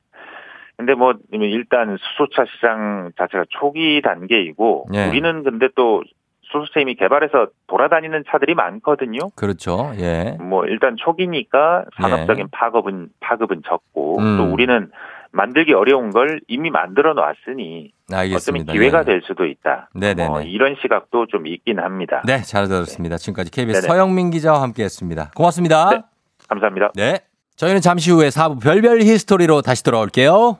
[0.77, 5.07] 근데 뭐 일단 수소차 시장 자체가 초기 단계이고 예.
[5.07, 6.03] 우리는 근데 또
[6.41, 9.31] 수소차 이미 개발해서 돌아다니는 차들이 많거든요.
[9.35, 9.93] 그렇죠.
[9.97, 10.37] 예.
[10.39, 14.37] 뭐 일단 초기니까 산업적인 파급은 파급은 적고 음.
[14.37, 14.91] 또 우리는
[15.31, 18.71] 만들기 어려운 걸 이미 만들어 놨으니 알겠습니다.
[18.71, 19.03] 어쩌면 기회가 예.
[19.03, 19.89] 될 수도 있다.
[19.95, 20.29] 네네네.
[20.29, 22.21] 뭐 이런 시각도 좀 있긴 합니다.
[22.25, 23.17] 네, 잘 들었습니다.
[23.17, 23.87] 지금까지 KBS 네네.
[23.87, 25.31] 서영민 기자와 함께 했습니다.
[25.35, 25.89] 고맙습니다.
[25.89, 26.01] 네.
[26.47, 26.91] 감사합니다.
[26.95, 27.19] 네.
[27.55, 30.59] 저희는 잠시 후에 4부 별별 history로 다시 돌아올게요.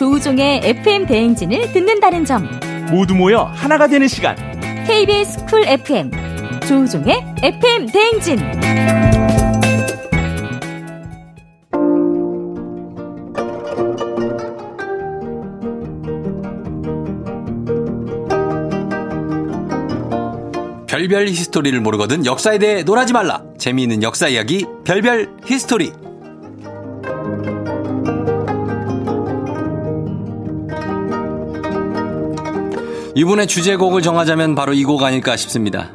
[0.00, 2.48] 조우종의 FM 대행진을 듣는다는 점.
[2.90, 4.34] 모두 모여 하나가 되는 시간.
[4.86, 6.10] KBS 쿨 FM
[6.66, 8.38] 조우종의 FM 대행진.
[20.86, 23.42] 별별 history를 모르거든 역사에 대해 논하지 말라.
[23.58, 25.92] 재미있는 역사 이야기 별별 history.
[33.14, 35.90] 이분의 주제곡을 정하자면 바로 이 곡 아닐까 싶습니다.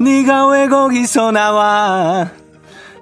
[0.00, 2.28] 네가 왜 거기서 나와?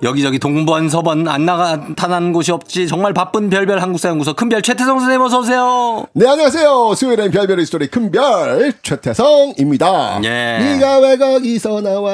[0.02, 5.38] 여기저기 동번 서번 안 나타나는 곳이 없지 정말 바쁜 별별 한국사연구소 큰별 최태성 선생님 어서
[5.38, 6.04] 오세요.
[6.12, 6.94] 네, 안녕하세요.
[6.96, 10.20] 수요일엔 별별의 스토리 큰별 최태성입니다.
[10.24, 10.58] 예.
[10.58, 12.12] 네가 왜 거기서 나와?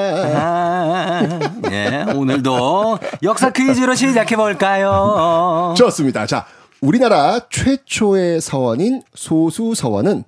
[1.72, 5.74] 예, 오늘도 역사 퀴즈로 시작해 볼까요?
[5.76, 6.26] 좋습니다.
[6.26, 6.44] 자,
[6.82, 10.24] 우리나라 최초의 서원인 소수 서원은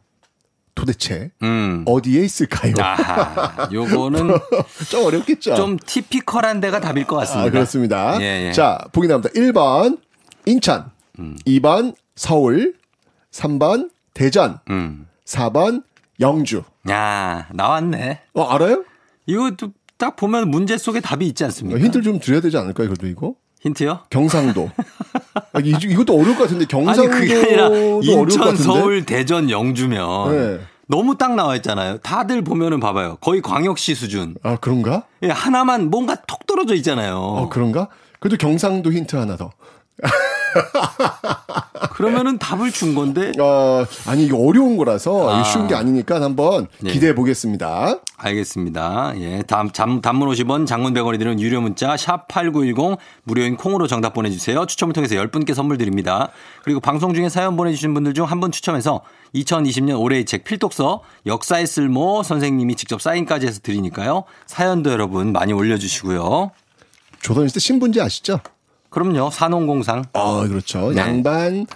[0.80, 1.84] 도대체 음.
[1.86, 2.72] 어디에 있을까요?
[2.80, 4.30] 아하, 요거는
[4.88, 5.54] 좀 어렵겠죠.
[5.54, 7.48] 좀 티피컬한 데가 답일 것 같습니다.
[7.48, 8.18] 아, 그렇습니다.
[8.22, 8.52] 예, 예.
[8.52, 9.28] 자, 보기 나옵니다.
[9.34, 9.98] 1번
[10.46, 11.36] 인천, 음.
[11.46, 12.74] 2번 서울,
[13.30, 15.06] 3번 대전, 음.
[15.26, 15.82] 4번
[16.18, 16.62] 영주.
[16.88, 18.22] 야, 나왔네.
[18.32, 18.84] 어, 알아요?
[19.26, 21.78] 이것도 딱 보면 문제 속에 답이 있지 않습니까?
[21.78, 23.34] 힌트를 좀 드려야 되지 않을까요, 그래도 이거?
[23.60, 24.04] 힌트요?
[24.08, 24.70] 경상도.
[25.52, 27.68] 아, 이, 이것도 어려울 것 같은데 아니 경상도도 그게 아니라
[28.02, 28.56] 인천.
[28.56, 30.60] 서울, 대전, 영주면 네.
[30.90, 31.98] 너무 딱 나와 있잖아요.
[31.98, 33.16] 다들 보면은 봐봐요.
[33.20, 34.34] 거의 광역시 수준.
[34.42, 35.04] 아, 그런가?
[35.22, 37.16] 예, 하나만 뭔가 톡 떨어져 있잖아요.
[37.16, 37.88] 어, 그런가?
[38.18, 39.52] 그래도 경상도 힌트 하나 더.
[41.94, 43.32] 그러면은 답을 준 건데.
[43.38, 45.44] 어, 아니 이게 어려운 거라서 아.
[45.44, 46.92] 쉬운 게 아니니까 한번 네.
[46.92, 48.00] 기대해 보겠습니다.
[48.16, 49.12] 알겠습니다.
[49.16, 49.42] 예.
[49.46, 54.30] 다음, 잠, 단문 50원, 장문 100원이 드는 유료 문자, 샵 8910, 무료인 콩으로 정답 보내
[54.30, 54.64] 주세요.
[54.66, 56.28] 추첨을 통해서 10분께 선물 드립니다.
[56.62, 59.02] 그리고 방송 중에 사연 보내 주신 분들 중 한 분 추첨해서
[59.34, 64.24] 2020년 올해의 책 필독서, 역사의 쓸모 선생님이 직접 사인까지 해서 드리니까요.
[64.46, 66.50] 사연도 여러분 많이 올려 주시고요.
[67.22, 68.40] 조선시대 신분제 아시죠?
[68.90, 69.30] 그럼요.
[69.30, 70.04] 산홍공상.
[70.12, 70.92] 아, 그렇죠.
[70.92, 71.00] 네.
[71.00, 71.66] 양반,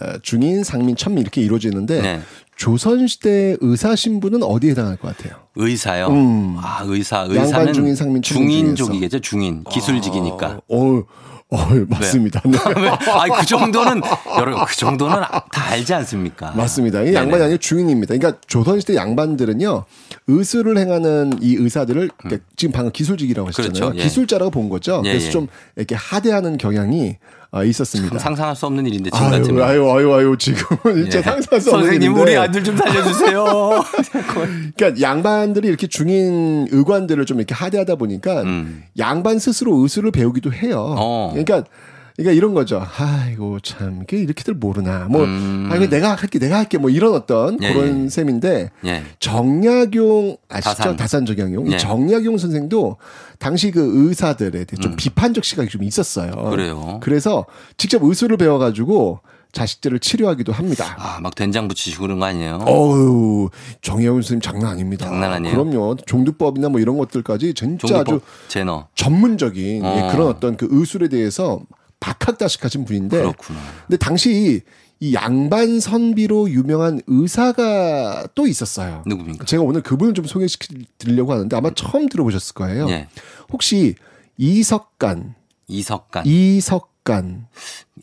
[0.00, 2.20] 어, 중인, 상민, 천민 이렇게 이루어지는데 네.
[2.56, 5.38] 조선시대 의사 신분은 어디에 해당할 것 같아요?
[5.54, 6.08] 의사요.
[6.08, 6.56] 음.
[6.60, 7.20] 아, 의사.
[7.20, 9.20] 양반, 의사는 중인, 상민, 천민 중인족이겠죠.
[9.20, 9.64] 중인.
[9.64, 10.60] 기술직이니까.
[10.68, 11.02] 어,
[11.50, 12.42] 어, 맞습니다.
[12.44, 12.58] 네.
[13.10, 14.02] 아니, 그 정도는,
[14.38, 15.16] 여러분, 그 정도는
[15.50, 16.52] 다 알지 않습니까?
[16.52, 17.02] 맞습니다.
[17.02, 17.14] 이.
[17.14, 18.14] 양반이 아니라 중인입니다.
[18.14, 19.84] 그러니까 조선시대 양반들은요,
[20.26, 23.70] 의술을 행하는 이 의사들을 그러니까 지금 방금 기술직이라고 하셨잖아요.
[23.70, 23.72] 음.
[23.72, 23.98] 그렇죠.
[23.98, 24.02] 예.
[24.02, 25.00] 기술자라고 본 거죠.
[25.06, 25.30] 예, 그래서 예.
[25.30, 27.16] 좀 이렇게 하대하는 경향이
[27.50, 28.18] 어, 있었습니다.
[28.18, 29.64] 상상할 수 없는 일인데, 지금 아유, 같으면.
[29.66, 31.22] 아유, 아유, 아유, 지금은 진짜 예.
[31.22, 32.20] 상상할 수 없는 선생님, 일인데.
[32.20, 33.44] 우리 아들 좀 살려주세요.
[34.76, 38.44] 그러니까 양반들이 이렇게 중인 의관들을 좀 이렇게 하대하다 보니까
[38.98, 40.88] 양반 스스로 의술을 배우기도 해요.
[40.90, 40.96] 음.
[40.98, 41.28] 어.
[41.32, 41.64] 그러니까
[42.18, 42.84] 그러니까 이런 거죠.
[42.98, 45.06] 아이고 참 이게 이렇게들 모르나.
[45.08, 45.68] 뭐 음.
[45.70, 48.08] 아니 내가 할게 내가 할게 뭐 이런 어떤 예, 그런 예.
[48.08, 49.04] 셈인데 예.
[49.20, 50.74] 정약용 아시죠?
[50.74, 50.96] 다산.
[50.96, 51.70] 다산, 정약용.
[51.70, 51.76] 예.
[51.76, 52.96] 이 정약용 선생도
[53.38, 56.32] 당시 그 의사들에 대해 좀 비판적 시각이 좀 있었어요.
[56.36, 56.50] 음.
[56.50, 56.98] 그래요.
[57.00, 57.46] 그래서
[57.76, 59.20] 직접 의술을 배워 가지고
[59.52, 60.96] 자식들을 치료하기도 합니다.
[60.98, 62.64] 아, 막 된장 붙이시고 그런 거 아니에요?
[62.66, 63.48] 어우,
[63.80, 65.06] 정혜원 선생님 장난 아닙니다.
[65.06, 65.54] 장난 아니에요?
[65.54, 65.96] 그럼요.
[66.04, 68.88] 종두법이나 뭐 이런 것들까지 진짜 아주 종도법 제너.
[68.96, 69.96] 전문적인 어.
[69.96, 71.60] 예, 그런 어떤 그 의술에 대해서
[72.00, 73.18] 박학다식하신 분인데.
[73.18, 73.58] 그렇구나.
[73.86, 74.62] 근데 당시
[75.00, 79.04] 이 양반 선비로 유명한 의사가 또 있었어요.
[79.06, 79.44] 누굽니까?
[79.44, 82.88] 제가 오늘 그분을 좀 소개시켜 드리려고 하는데 아마 처음 들어보셨을 거예요.
[82.90, 83.08] 예.
[83.52, 83.94] 혹시
[84.38, 85.34] 이석간,
[85.68, 86.26] 이석간.
[86.26, 87.46] 이석간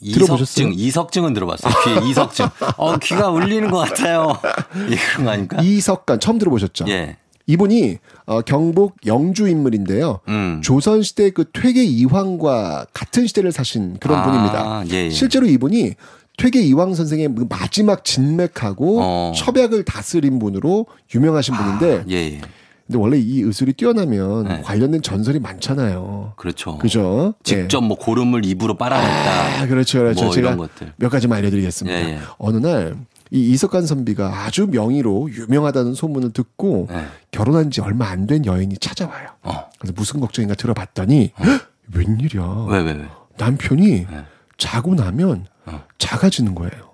[0.01, 0.67] 들어보셨어요?
[0.67, 1.73] 이석증, 이석증은 들어봤어요.
[1.83, 2.47] 귀에 이석증.
[2.77, 4.39] 어, 귀가 울리는 것 같아요.
[4.89, 5.61] 예, 그런 거 아닙니까?
[5.61, 6.85] 이석간 처음 들어보셨죠?
[6.87, 7.17] 예.
[7.47, 10.19] 이분이 어, 경북 영주 인물인데요.
[10.27, 10.61] 음.
[10.63, 14.83] 조선 시대 그 퇴계 이황과 같은 시대를 사신 그런 아, 분입니다.
[14.91, 15.09] 예, 예.
[15.09, 15.93] 실제로 이분이
[16.37, 19.33] 퇴계 이황 선생의 그 마지막 진맥하고 어.
[19.35, 22.41] 첩약을 다스린 분으로 유명하신 분인데 예, 예.
[22.87, 24.61] 근데 원래 이 의술이 뛰어나면 네.
[24.61, 26.33] 관련된 전설이 많잖아요.
[26.35, 26.77] 그렇죠.
[26.77, 27.33] 그죠?
[27.43, 29.61] 직접 뭐 고름을 입으로 빨아냈다.
[29.61, 30.25] 아, 그렇죠, 그렇죠.
[30.25, 30.93] 뭐 제가 이런 것들.
[30.97, 31.99] 몇 가지만 알려드리겠습니다.
[31.99, 32.19] 예, 예.
[32.37, 32.95] 어느 날,
[33.31, 37.05] 이 이석간 선비가 아주 명의로 유명하다는 소문을 듣고 네.
[37.31, 39.29] 결혼한 지 얼마 안 된 여인이 찾아와요.
[39.43, 39.69] 어.
[39.79, 41.61] 그래서 무슨 걱정인가 들어봤더니, 헉,
[41.93, 42.65] 웬일이야.
[42.69, 43.05] 왜, 왜, 왜?
[43.37, 44.25] 남편이 네.
[44.57, 45.83] 자고 나면 어.
[45.97, 46.91] 작아지는 거예요.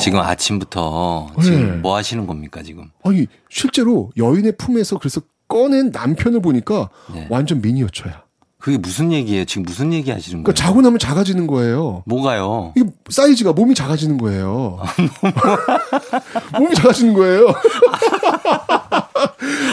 [0.00, 1.42] 지금 아침부터 네.
[1.42, 2.90] 지금 뭐 하시는 겁니까, 지금?
[3.04, 7.26] 아니, 실제로 여인의 품에서 그래서 꺼낸 남편을 보니까 네.
[7.30, 8.22] 완전 미니어처야.
[8.68, 9.46] 그게 무슨 얘기예요?
[9.46, 10.54] 지금 무슨 얘기 하시는 그러니까 거예요?
[10.68, 12.02] 자고 나면 작아지는 거예요.
[12.04, 12.74] 뭐가요?
[12.76, 14.78] 이게 사이즈가 몸이 작아지는 거예요.
[16.58, 17.46] 몸이 작아지는 거예요.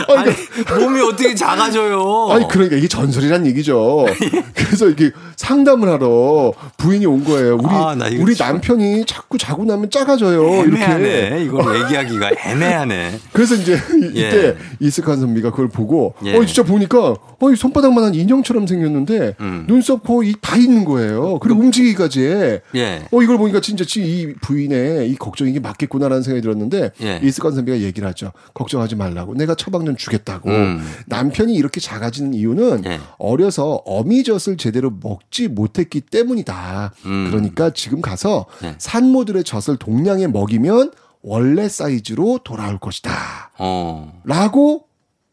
[0.07, 2.27] 아니, 그러니까, 몸이 어떻게 작아져요?
[2.31, 4.05] 아니, 그러니까 이게 전설이란 얘기죠.
[4.55, 7.55] 그래서 이게 상담을 하러 부인이 온 거예요.
[7.55, 10.43] 우리 아, 우리 참- 남편이 자꾸 자고 나면 작아져요.
[10.63, 11.07] 애매하네.
[11.27, 11.43] 이렇게.
[11.43, 13.19] 이걸 얘기하기가 애매하네.
[13.33, 14.27] 그래서 이제 이- 예.
[14.29, 16.37] 이때 이스칸 선비가 그걸 보고 예.
[16.37, 19.65] 어 진짜 보니까 어이 손바닥만한 인형처럼 생겼 는데 음.
[19.67, 21.39] 눈썹 거의 다 있는 거예요.
[21.39, 22.61] 그리고 움직이기까지 해.
[22.75, 23.07] 예.
[23.11, 27.19] 어 이걸 보니까 진짜 지- 이 부인의 이 걱정이 이게 맞겠구나라는 생각이 들었는데 예.
[27.23, 28.31] 이스칸 선비가 얘기를 하죠.
[28.53, 29.33] 걱정하지 말라고.
[29.35, 30.49] 내가 처방전 주겠다고.
[30.49, 30.85] 음.
[31.07, 32.99] 남편이 이렇게 작아지는 이유는 예.
[33.17, 36.93] 어려서 어미젖을 제대로 먹지 못했기 때문이다.
[37.05, 37.27] 음.
[37.29, 38.75] 그러니까 지금 가서 예.
[38.77, 43.51] 산모들의 젖을 동량에 먹이면 원래 사이즈로 돌아올 것이다.
[43.57, 44.21] 어.
[44.25, 44.85] 라고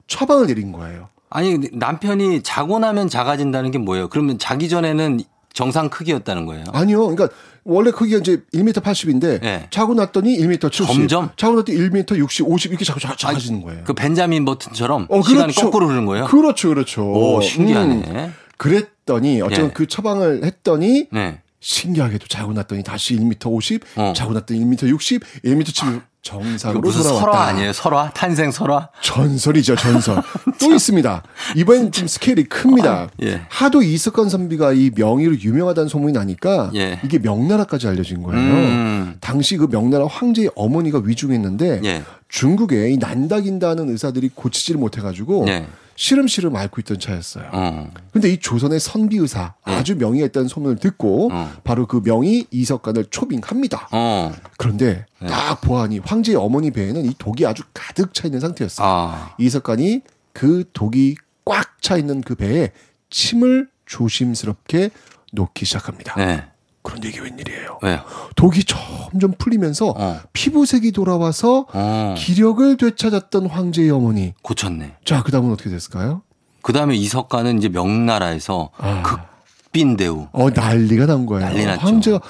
[0.07, 1.09] 처방을 내린 거예요.
[1.35, 4.09] 아니, 남편이 자고 나면 작아진다는 게 뭐예요?
[4.09, 5.21] 그러면 자기 전에는
[5.53, 6.65] 정상 크기였다는 거예요?
[6.73, 7.09] 아니요.
[7.09, 7.29] 그러니까
[7.65, 9.67] 원래 크기가 이제 1m 80인데 예.
[9.71, 10.87] 자고 났더니 1m 70.
[11.09, 11.31] 점점?
[11.37, 13.85] 자고 났더니 1m 60, 50 이렇게 자꾸 자- 작아지는 거예요.
[13.85, 15.61] 그 벤자민 버튼처럼 어, 시간이 그렇죠.
[15.67, 16.25] 거꾸로 흐르는 거예요?
[16.27, 17.03] 그렇죠, 그렇죠.
[17.13, 17.95] 오, 신기하네.
[17.95, 18.35] 음.
[18.57, 19.71] 그랬더니 어쨌든 예.
[19.73, 21.41] 그 처방을 했더니 네.
[21.61, 24.13] 신기하게도 자고 났더니 다시 1m 50, 어.
[24.17, 27.21] 자고 났더니 1m 60, 1m 70 이거 정상으로 무슨 돌아왔다.
[27.21, 27.73] 설화 아니에요?
[27.73, 28.11] 설화?
[28.11, 28.89] 탄생 설화?
[29.01, 30.23] 전설이죠, 전설.
[30.61, 31.23] 또 있습니다.
[31.57, 33.09] 이번엔 좀 스케일이 큽니다.
[33.23, 33.43] 예.
[33.49, 37.01] 하도 이석건 선비가 이 명의로 유명하다는 소문이 나니까 예.
[37.05, 38.41] 이게 명나라까지 알려진 거예요.
[38.41, 39.17] 음.
[39.21, 42.03] 당시 그 명나라 황제의 어머니가 위중했는데 예.
[42.29, 45.67] 중국에 이 난다긴다는 의사들이 고치지를 못해가지고 예.
[45.97, 47.51] 시름시름 앓고 있던 차였어요.
[47.53, 47.91] 어.
[48.13, 49.73] 근데 이 조선의 선비 의사 예.
[49.73, 51.31] 아주 있다는 소문을 듣고
[51.65, 53.89] 바로 그 명의 이석간을 초빙합니다.
[53.93, 54.33] 어.
[54.59, 55.29] 그런데 네.
[55.29, 58.87] 딱 보아하니 황제의 어머니 배에는 이 독이 아주 가득 차 있는 상태였어요.
[58.87, 59.35] 아.
[59.39, 62.71] 이석간이 그 독이 꽉 차 있는 그 배에
[63.11, 64.91] 침을 조심스럽게
[65.33, 66.15] 놓기 시작합니다.
[66.15, 66.47] 네.
[66.83, 67.79] 그런데 이게 웬일이에요?
[67.83, 68.01] 왜요?
[68.35, 69.95] 독이 점점 풀리면서
[70.33, 72.15] 피부색이 돌아와서 어.
[72.19, 74.35] 기력을 되찾았던 황제의 어머니.
[74.43, 74.97] 고쳤네.
[75.05, 76.23] 자, 그 다음은 어떻게 됐을까요?
[76.61, 78.71] 그 다음에 이석가는 이제 명나라에서
[79.03, 80.27] 극빈 대우.
[80.33, 81.45] 어, 난리가 난 거예요.
[81.47, 81.81] 난리 났죠.
[81.81, 82.21] 황제가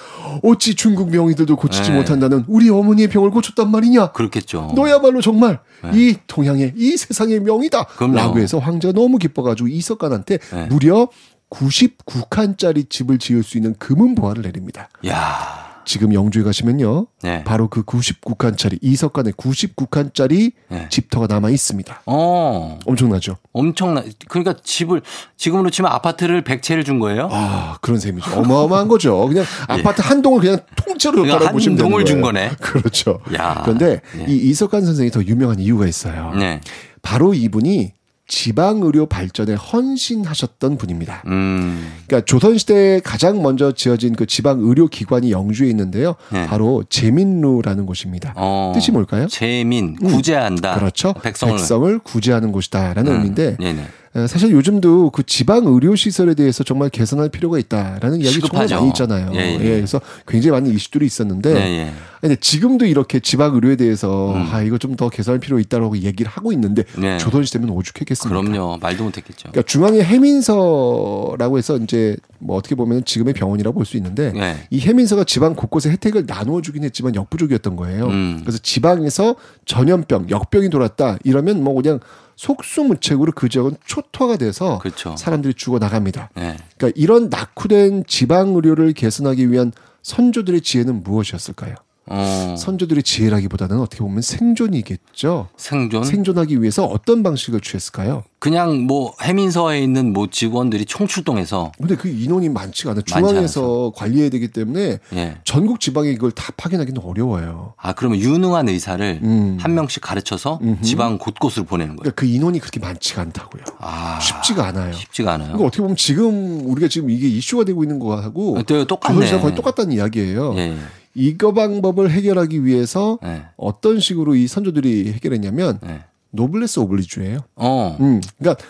[0.43, 1.97] 어찌 중국 명의들도 고치지 네.
[1.97, 4.13] 못한다는 우리 어머니의 병을 고쳤단 말이냐?
[4.13, 4.73] 그렇겠죠.
[4.75, 5.61] 너야말로 정말
[5.93, 7.79] 이 동양의 이 세상의 명이다.
[7.79, 7.95] 네.
[7.97, 8.15] 그럼요.
[8.15, 10.67] 라고 해서 황제가 너무 기뻐 가지고 이석간한테 네.
[10.67, 11.09] 무려
[11.53, 14.89] 99칸짜리 집을 지을 수 있는 금은 보화를 내립니다.
[15.07, 17.07] 야 지금 영주에 가시면요.
[17.23, 17.45] 네.
[17.45, 20.87] 바로 그 99칸짜리 이석간의 99칸짜리 네.
[20.89, 22.03] 집터가 남아 있습니다.
[22.07, 22.79] 어.
[22.87, 23.37] 엄청나죠?
[23.53, 24.05] 엄청나.
[24.29, 25.03] 그러니까 집을
[25.37, 27.29] 지금으로 치면 아파트를 100채를 준 거예요?
[27.31, 28.31] 아, 그런 셈이죠.
[28.33, 29.27] 어마어마한 거죠.
[29.27, 31.31] 그냥 아파트 한 동을 그냥 통째로 예.
[31.33, 32.15] 줬다고 보시면 되는 동을 거예요.
[32.15, 32.51] 준 거네.
[32.61, 33.21] 그렇죠.
[33.35, 33.61] 야.
[33.65, 34.27] 그런데 네.
[34.29, 36.33] 이 이석간 선생이 더 유명한 이유가 있어요.
[36.35, 36.61] 네.
[37.03, 37.93] 바로 이분이
[38.33, 41.23] 지방 의료 발전에 헌신하셨던 분입니다.
[41.27, 41.93] 음.
[42.07, 46.15] 그러니까 조선 시대에 가장 먼저 지어진 그 지방 의료 기관이 영주에 있는데요.
[46.33, 46.47] 네.
[46.47, 48.33] 바로 제민루라는 곳입니다.
[48.35, 48.73] 어.
[48.75, 49.27] 뜻이 뭘까요?
[49.29, 50.77] 재민 구제한다.
[50.77, 51.13] 그렇죠.
[51.13, 51.55] 백성을.
[51.55, 53.17] 백성을 구제하는 곳이다라는 음.
[53.17, 53.87] 의미인데 네네.
[54.15, 58.69] 어, 사실 요즘도 그 지방 의료 시설에 대해서 정말 개선할 필요가 있다라는 이야기 정말.
[58.69, 59.31] 많이 있잖아요.
[59.35, 59.59] 예, 예.
[59.59, 61.93] 그래서 굉장히 많은 이슈들이 있었는데 예, 예.
[62.21, 64.49] 근데 지금도 이렇게 지방 의료에 대해서 음.
[64.53, 67.17] 아 이거 좀 더 개선할 필요 있다라고 얘기를 하고 있는데 네.
[67.17, 68.39] 조선 시대면 오죽했겠습니까?
[68.43, 68.77] 그럼요.
[68.83, 69.49] 말도 못했겠죠.
[69.51, 74.57] 그러니까 중앙의 해민서라고 해서 이제 뭐 어떻게 보면 지금의 병원이라고 볼 수 있는데 네.
[74.71, 78.07] 이 해민서가 지방 곳곳에 혜택을 나누어 주긴 했지만 역부족이었던 거예요.
[78.07, 78.39] 음.
[78.43, 79.35] 그래서 지방에서
[79.65, 81.99] 전염병, 역병이 돌았다 이러면 뭐 그냥
[82.37, 85.15] 속수무책으로 그 지역은 초토화가 돼서 그렇죠.
[85.17, 86.31] 사람들이 죽어 나갑니다.
[86.35, 86.57] 네.
[86.77, 89.73] 그러니까 이런 낙후된 지방 의료를 개선하기 위한
[90.03, 91.75] 선조들의 지혜는 무엇이었을까요?
[92.07, 92.55] 어.
[92.59, 95.49] 선조들의 지혜라기보다는 어떻게 보면 생존이겠죠.
[95.57, 96.05] 생존?
[96.05, 98.25] 생존하기 위해서 어떤 방식을 취했을까요?
[98.43, 103.03] 그냥 뭐 해민서에 있는 뭐 직원들이 총출동해서 근데 그 인원이 많지가 않아요.
[103.03, 105.37] 중앙에서 관리해야 되기 때문에 예.
[105.45, 107.75] 전국 지방에 이걸 다 파견하기는 어려워요.
[107.77, 109.59] 아 그러면 유능한 의사를 음.
[109.61, 112.03] 한 명씩 가르쳐서 지방 곳곳으로 보내는 거예요.
[112.03, 113.63] 그러니까 그 인원이 그렇게 많지가 않다고요.
[113.79, 114.93] 아, 쉽지가 않아요.
[114.93, 115.47] 쉽지가 않아요.
[115.51, 119.39] 그러니까 어떻게 보면 지금 우리가 지금 이게 이슈가 되고 있는 거하고 네, 똑같네.
[119.39, 120.57] 거의 똑같다는 이야기예요.
[120.57, 120.77] 예.
[121.15, 123.45] 이거 방법을 해결하기 위해서 네.
[123.57, 126.01] 어떤 식으로 이 선조들이 해결했냐면 네.
[126.33, 127.39] 노블레스 오블리주예요.
[127.57, 127.97] 어.
[128.01, 128.63] 음, 그러니까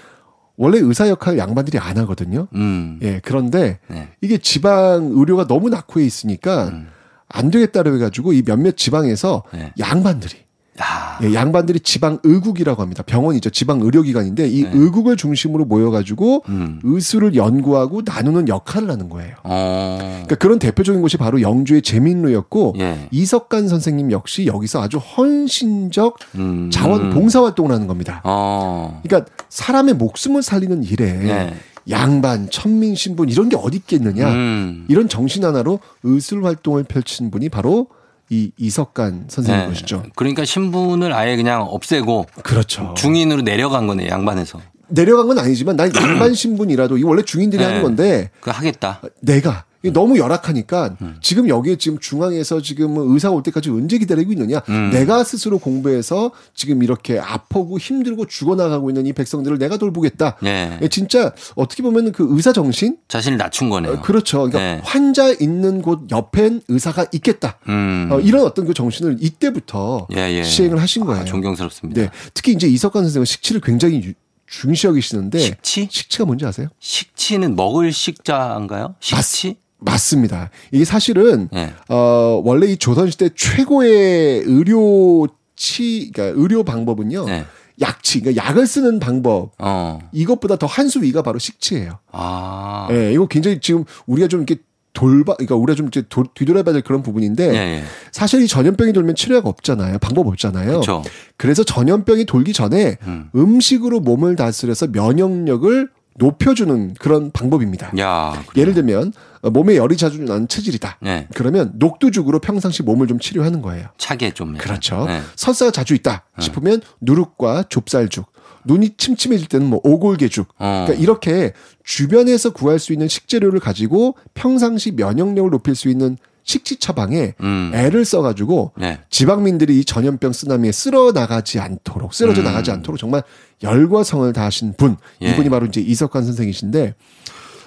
[0.57, 2.47] 원래 의사 역할 양반들이 안 하거든요.
[2.55, 2.99] 음.
[3.03, 4.11] 예, 그런데 네.
[4.21, 6.89] 이게 지방 의료가 너무 낙후해 있으니까 음.
[7.29, 9.73] 안 되겠다고 해가지고 이 몇몇 지방에서 네.
[9.79, 10.35] 양반들이
[10.81, 11.19] 야.
[11.23, 13.03] 예, 양반들이 지방 의국이라고 합니다.
[13.03, 13.51] 병원이죠.
[13.51, 14.71] 지방 의료기관인데 이 네.
[14.73, 16.81] 의국을 중심으로 모여가지고 음.
[16.83, 19.35] 의술을 연구하고 나누는 역할을 하는 거예요.
[19.45, 19.99] 어.
[20.01, 23.09] 그러니까 그런 대표적인 곳이 바로 영주의 제민루였고 예.
[23.11, 26.71] 이석간 선생님 역시 여기서 아주 헌신적 음.
[26.73, 28.23] 자원 봉사 활동을 하는 겁니다.
[28.25, 29.01] 어.
[29.05, 31.55] 그러니까 사람의 목숨을 살리는 일에 네.
[31.91, 34.33] 양반, 천민, 신분 이런 게 어디 있겠느냐.
[34.33, 34.87] 음.
[34.89, 37.89] 이런 정신 하나로 의술 활동을 펼친 분이 바로
[38.33, 39.69] 이 이석간 선생님 네.
[39.69, 40.05] 것이죠.
[40.17, 42.95] 그러니까 신분을 아예 그냥 없애고 그렇죠.
[42.97, 44.59] 중인으로 내려간 거네 양반에서.
[44.89, 47.67] 내려간 건 아니지만 난 양반 신분이라도 이 원래 중인들이 네.
[47.69, 49.01] 하는 건데 그 하겠다.
[49.21, 51.17] 내가 이게 너무 열악하니까 음.
[51.21, 54.63] 지금 여기에 지금 중앙에서 지금 의사가 올 때까지 언제 기다리고 있느냐.
[54.69, 54.91] 음.
[54.93, 60.37] 내가 스스로 공부해서 지금 이렇게 아프고 힘들고 죽어나가고 있는 이 백성들을 내가 돌보겠다.
[60.41, 60.79] 네.
[60.83, 63.95] 예, 진짜 어떻게 보면 그 의사 정신 자신을 낮춘 거네요.
[63.95, 64.49] 어, 그렇죠.
[64.49, 64.81] 그러니까 네.
[64.85, 67.59] 환자 있는 곳 옆엔 의사가 있겠다.
[67.69, 68.09] 음.
[68.13, 70.43] 어, 이런 어떤 그 정신을 이때부터 예, 예.
[70.45, 71.23] 시행을 하신 거예요.
[71.23, 72.03] 아, 존경스럽습니다.
[72.03, 72.11] 네.
[72.35, 74.13] 특히 이제 이석관 선생은 식치를 굉장히 유-
[74.53, 75.89] 중시 여기시는데 식치?
[75.91, 76.69] 식치가 뭔지 아세요?
[76.79, 78.97] 식치는 먹을 식자인가요?
[79.01, 79.57] 식치?
[79.79, 80.51] 맞 습니다.
[80.71, 81.73] 이게 사실은 네.
[81.89, 85.27] 어 원래 이 조선 시대 최고의 의료
[85.57, 87.25] 치 그러니까 의료 방법은요.
[87.25, 87.47] 네.
[87.81, 89.99] 약치 그러니까 약을 쓰는 방법 어.
[90.13, 91.99] 이것보다 더 한 수 위가 바로 식치예요.
[92.13, 92.89] 아.
[92.93, 94.61] 예, 이거 굉장히 지금 우리가 좀 이렇게
[94.93, 97.85] 돌봐, 그러니까 우리가 좀 이제 도- 뒤돌아봐야 될 그런 부분인데 예, 예.
[98.13, 99.99] 사실 이 전염병이 돌면 치료가 없잖아요.
[99.99, 100.67] 방법 없잖아요.
[100.67, 101.03] 그렇죠.
[101.37, 103.31] 그래서 전염병이 돌기 전에 음.
[103.35, 105.89] 음식으로 몸을 다스려서 면역력을
[106.19, 107.91] 높여주는 그런 방법입니다.
[107.99, 108.43] 야.
[108.57, 110.99] 예를 들면 어, 몸에 열이 자주 나는 체질이다.
[111.01, 111.27] 네.
[111.35, 113.89] 그러면 녹두죽으로 평상시 몸을 좀 치료하는 거예요.
[113.99, 114.57] 차게 좀.
[114.57, 115.07] 그렇죠.
[115.07, 115.21] 네.
[115.37, 118.27] 설사가 자주 있다 싶으면 누룩과 좁쌀죽,
[118.65, 120.49] 눈이 침침해질 때는 뭐 오골개죽.
[120.59, 120.85] 어.
[120.87, 121.53] 그러니까 이렇게
[121.85, 127.71] 주변에서 구할 수 있는 식재료를 가지고 평상시 면역력을 높일 수 있는 식지 처방에 음.
[127.73, 128.99] 애를 써가지고 네.
[129.11, 132.47] 지방민들이 이 전염병 쓰나미에 쓸어 나가지 않도록 쓰러져 음.
[132.47, 133.23] 나가지 않도록 정말
[133.63, 135.31] 열과 성을 다하신 분 예.
[135.31, 136.95] 이분이 바로 이제 이석관 선생이신데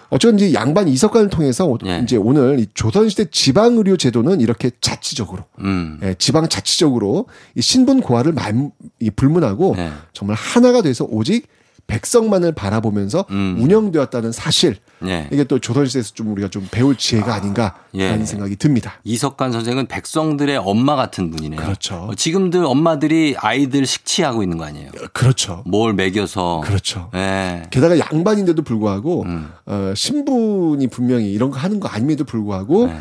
[0.09, 1.99] 어쩐지 양반 이석관을 통해서 오- 예.
[2.03, 5.99] 이제 오늘 이 조선시대 지방 의료 제도는 이렇게 자치적으로 음.
[6.03, 9.91] 예, 지방 자치적으로 이 신분 고하를 말, 이 불문하고 네.
[10.13, 11.47] 정말 하나가 돼서 오직
[11.87, 13.57] 백성만을 바라보면서 음.
[13.59, 15.27] 운영되었다는 사실 네.
[15.31, 18.25] 이게 또 조선시대에서 좀 우리가 좀 배울 지혜가 아 닌가라는 예.
[18.25, 18.93] 생각이 듭니다.
[19.03, 21.61] 이석관 선생은 백성들의 엄마 같은 분이네요.
[21.61, 22.07] 그렇죠.
[22.09, 24.89] 어, 지금들 엄마들이 아이들 식치하고 있는 거 아니에요?
[25.13, 25.63] 그렇죠.
[25.67, 26.61] 뭘 먹여서.
[26.65, 27.09] 그렇죠.
[27.13, 27.63] 예.
[27.69, 29.51] 게다가 양반인데도 불구하고 음.
[29.65, 32.97] 어, 신분이 분명히 이런 거 하는 거 아님에도 불구하고 네.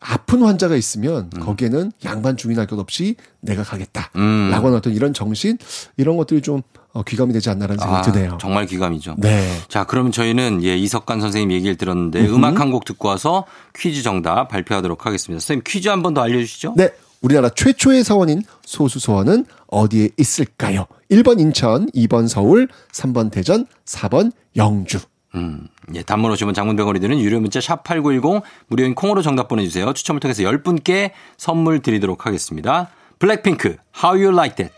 [0.00, 4.10] 아픈 환자가 있으면 거기에는 양반 중인할 것 없이 내가 가겠다.
[4.14, 4.48] 음.
[4.52, 5.58] 라고 하는 어떤 이런 정신
[5.96, 6.62] 이런 것들이 좀
[6.94, 8.38] 어, 귀감이 되지 않나라는 생각이 아, 드네요.
[8.40, 9.16] 정말 귀감이죠.
[9.18, 9.46] 네.
[9.68, 12.34] 자, 그러면 저희는 예, 이석관 선생님 얘기를 들었는데 음흠.
[12.34, 13.44] 음악 한 곡 듣고 와서
[13.76, 15.40] 퀴즈 정답 발표하도록 하겠습니다.
[15.40, 16.74] 선생님 퀴즈 한 번 더 알려주시죠.
[16.76, 16.90] 네.
[17.20, 20.86] 우리나라 최초의 서원인 소수소원은 어디에 있을까요?
[21.10, 25.00] 1번 인천, 2번 서울, 3번 대전, 4번 영주.
[25.34, 29.92] 음, 예, 단문 오시면 장문병원이 드는 유료 문자 샵 8910 무료인 콩으로 정답 보내주세요.
[29.92, 32.88] 추첨을 통해서 10분께 선물 드리도록 하겠습니다.
[33.18, 34.72] 블랙핑크, How You Like That.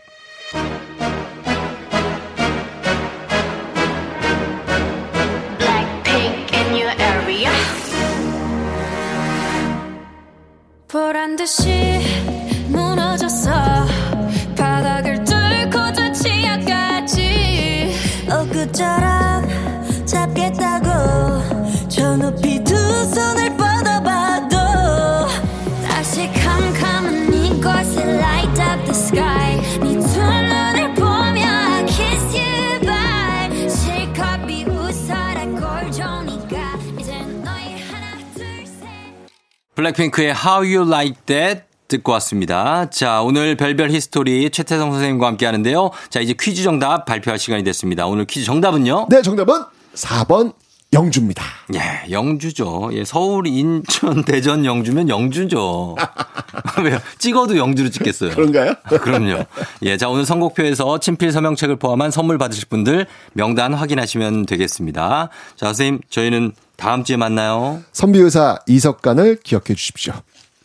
[10.91, 12.01] 보란 듯이
[39.81, 42.89] 블랙핑크의 How You Like That 듣고 왔습니다.
[42.89, 45.89] 자, 오늘 별별 history 최태성 선생님과 함께 하는데요.
[46.09, 48.05] 자, 이제 퀴즈 정답 발표할 시간이 됐습니다.
[48.05, 49.07] 오늘 퀴즈 정답은요?
[49.09, 49.63] 네, 정답은
[49.95, 50.53] 4번
[50.93, 51.43] 영주입니다.
[51.73, 52.89] 예, 영주죠.
[52.93, 55.95] 예, 서울, 인천, 대전, 영주면 영주죠.
[56.83, 56.99] 왜요?
[57.17, 58.31] 찍어도 영주로 찍겠어요.
[58.31, 58.73] 그런가요?
[59.01, 59.45] 그럼요.
[59.83, 65.29] 예, 자, 오늘 선곡표에서 친필 서명책을 포함한 선물 받으실 분들 명단 확인하시면 되겠습니다.
[65.55, 66.51] 자, 선생님, 저희는
[66.81, 67.83] 다음 주에 만나요.
[67.91, 70.15] 선비의사 이석관을 기억해 주십시오.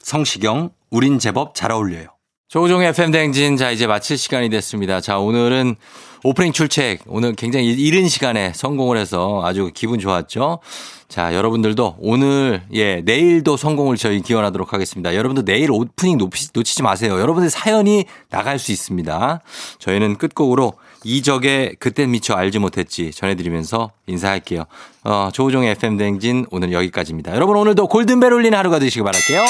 [0.00, 2.06] 성시경, 우린 제법 잘 어울려요.
[2.48, 5.02] 조우종의 FM대행진, 자, 이제 마칠 시간이 됐습니다.
[5.02, 5.76] 자, 오늘은
[6.24, 10.60] 오프닝 출첵, 오늘 굉장히 이른 시간에 성공을 해서 아주 기분 좋았죠?
[11.06, 15.14] 자, 여러분들도 오늘, 예, 내일도 성공을 저희 기원하도록 하겠습니다.
[15.14, 17.20] 여러분도 내일 오프닝 놓치, 놓치지 마세요.
[17.20, 19.42] 여러분들 사연이 나갈 수 있습니다.
[19.80, 20.72] 저희는 끝곡으로
[21.06, 24.64] 이적의 그땐 미처 알지 못했지 전해드리면서 인사할게요.
[25.04, 27.32] 어, 조우종의 FM대행진 오늘 여기까지입니다.
[27.34, 29.44] 여러분 오늘도 골든벨 울리는 하루가 되시기 바랄게요.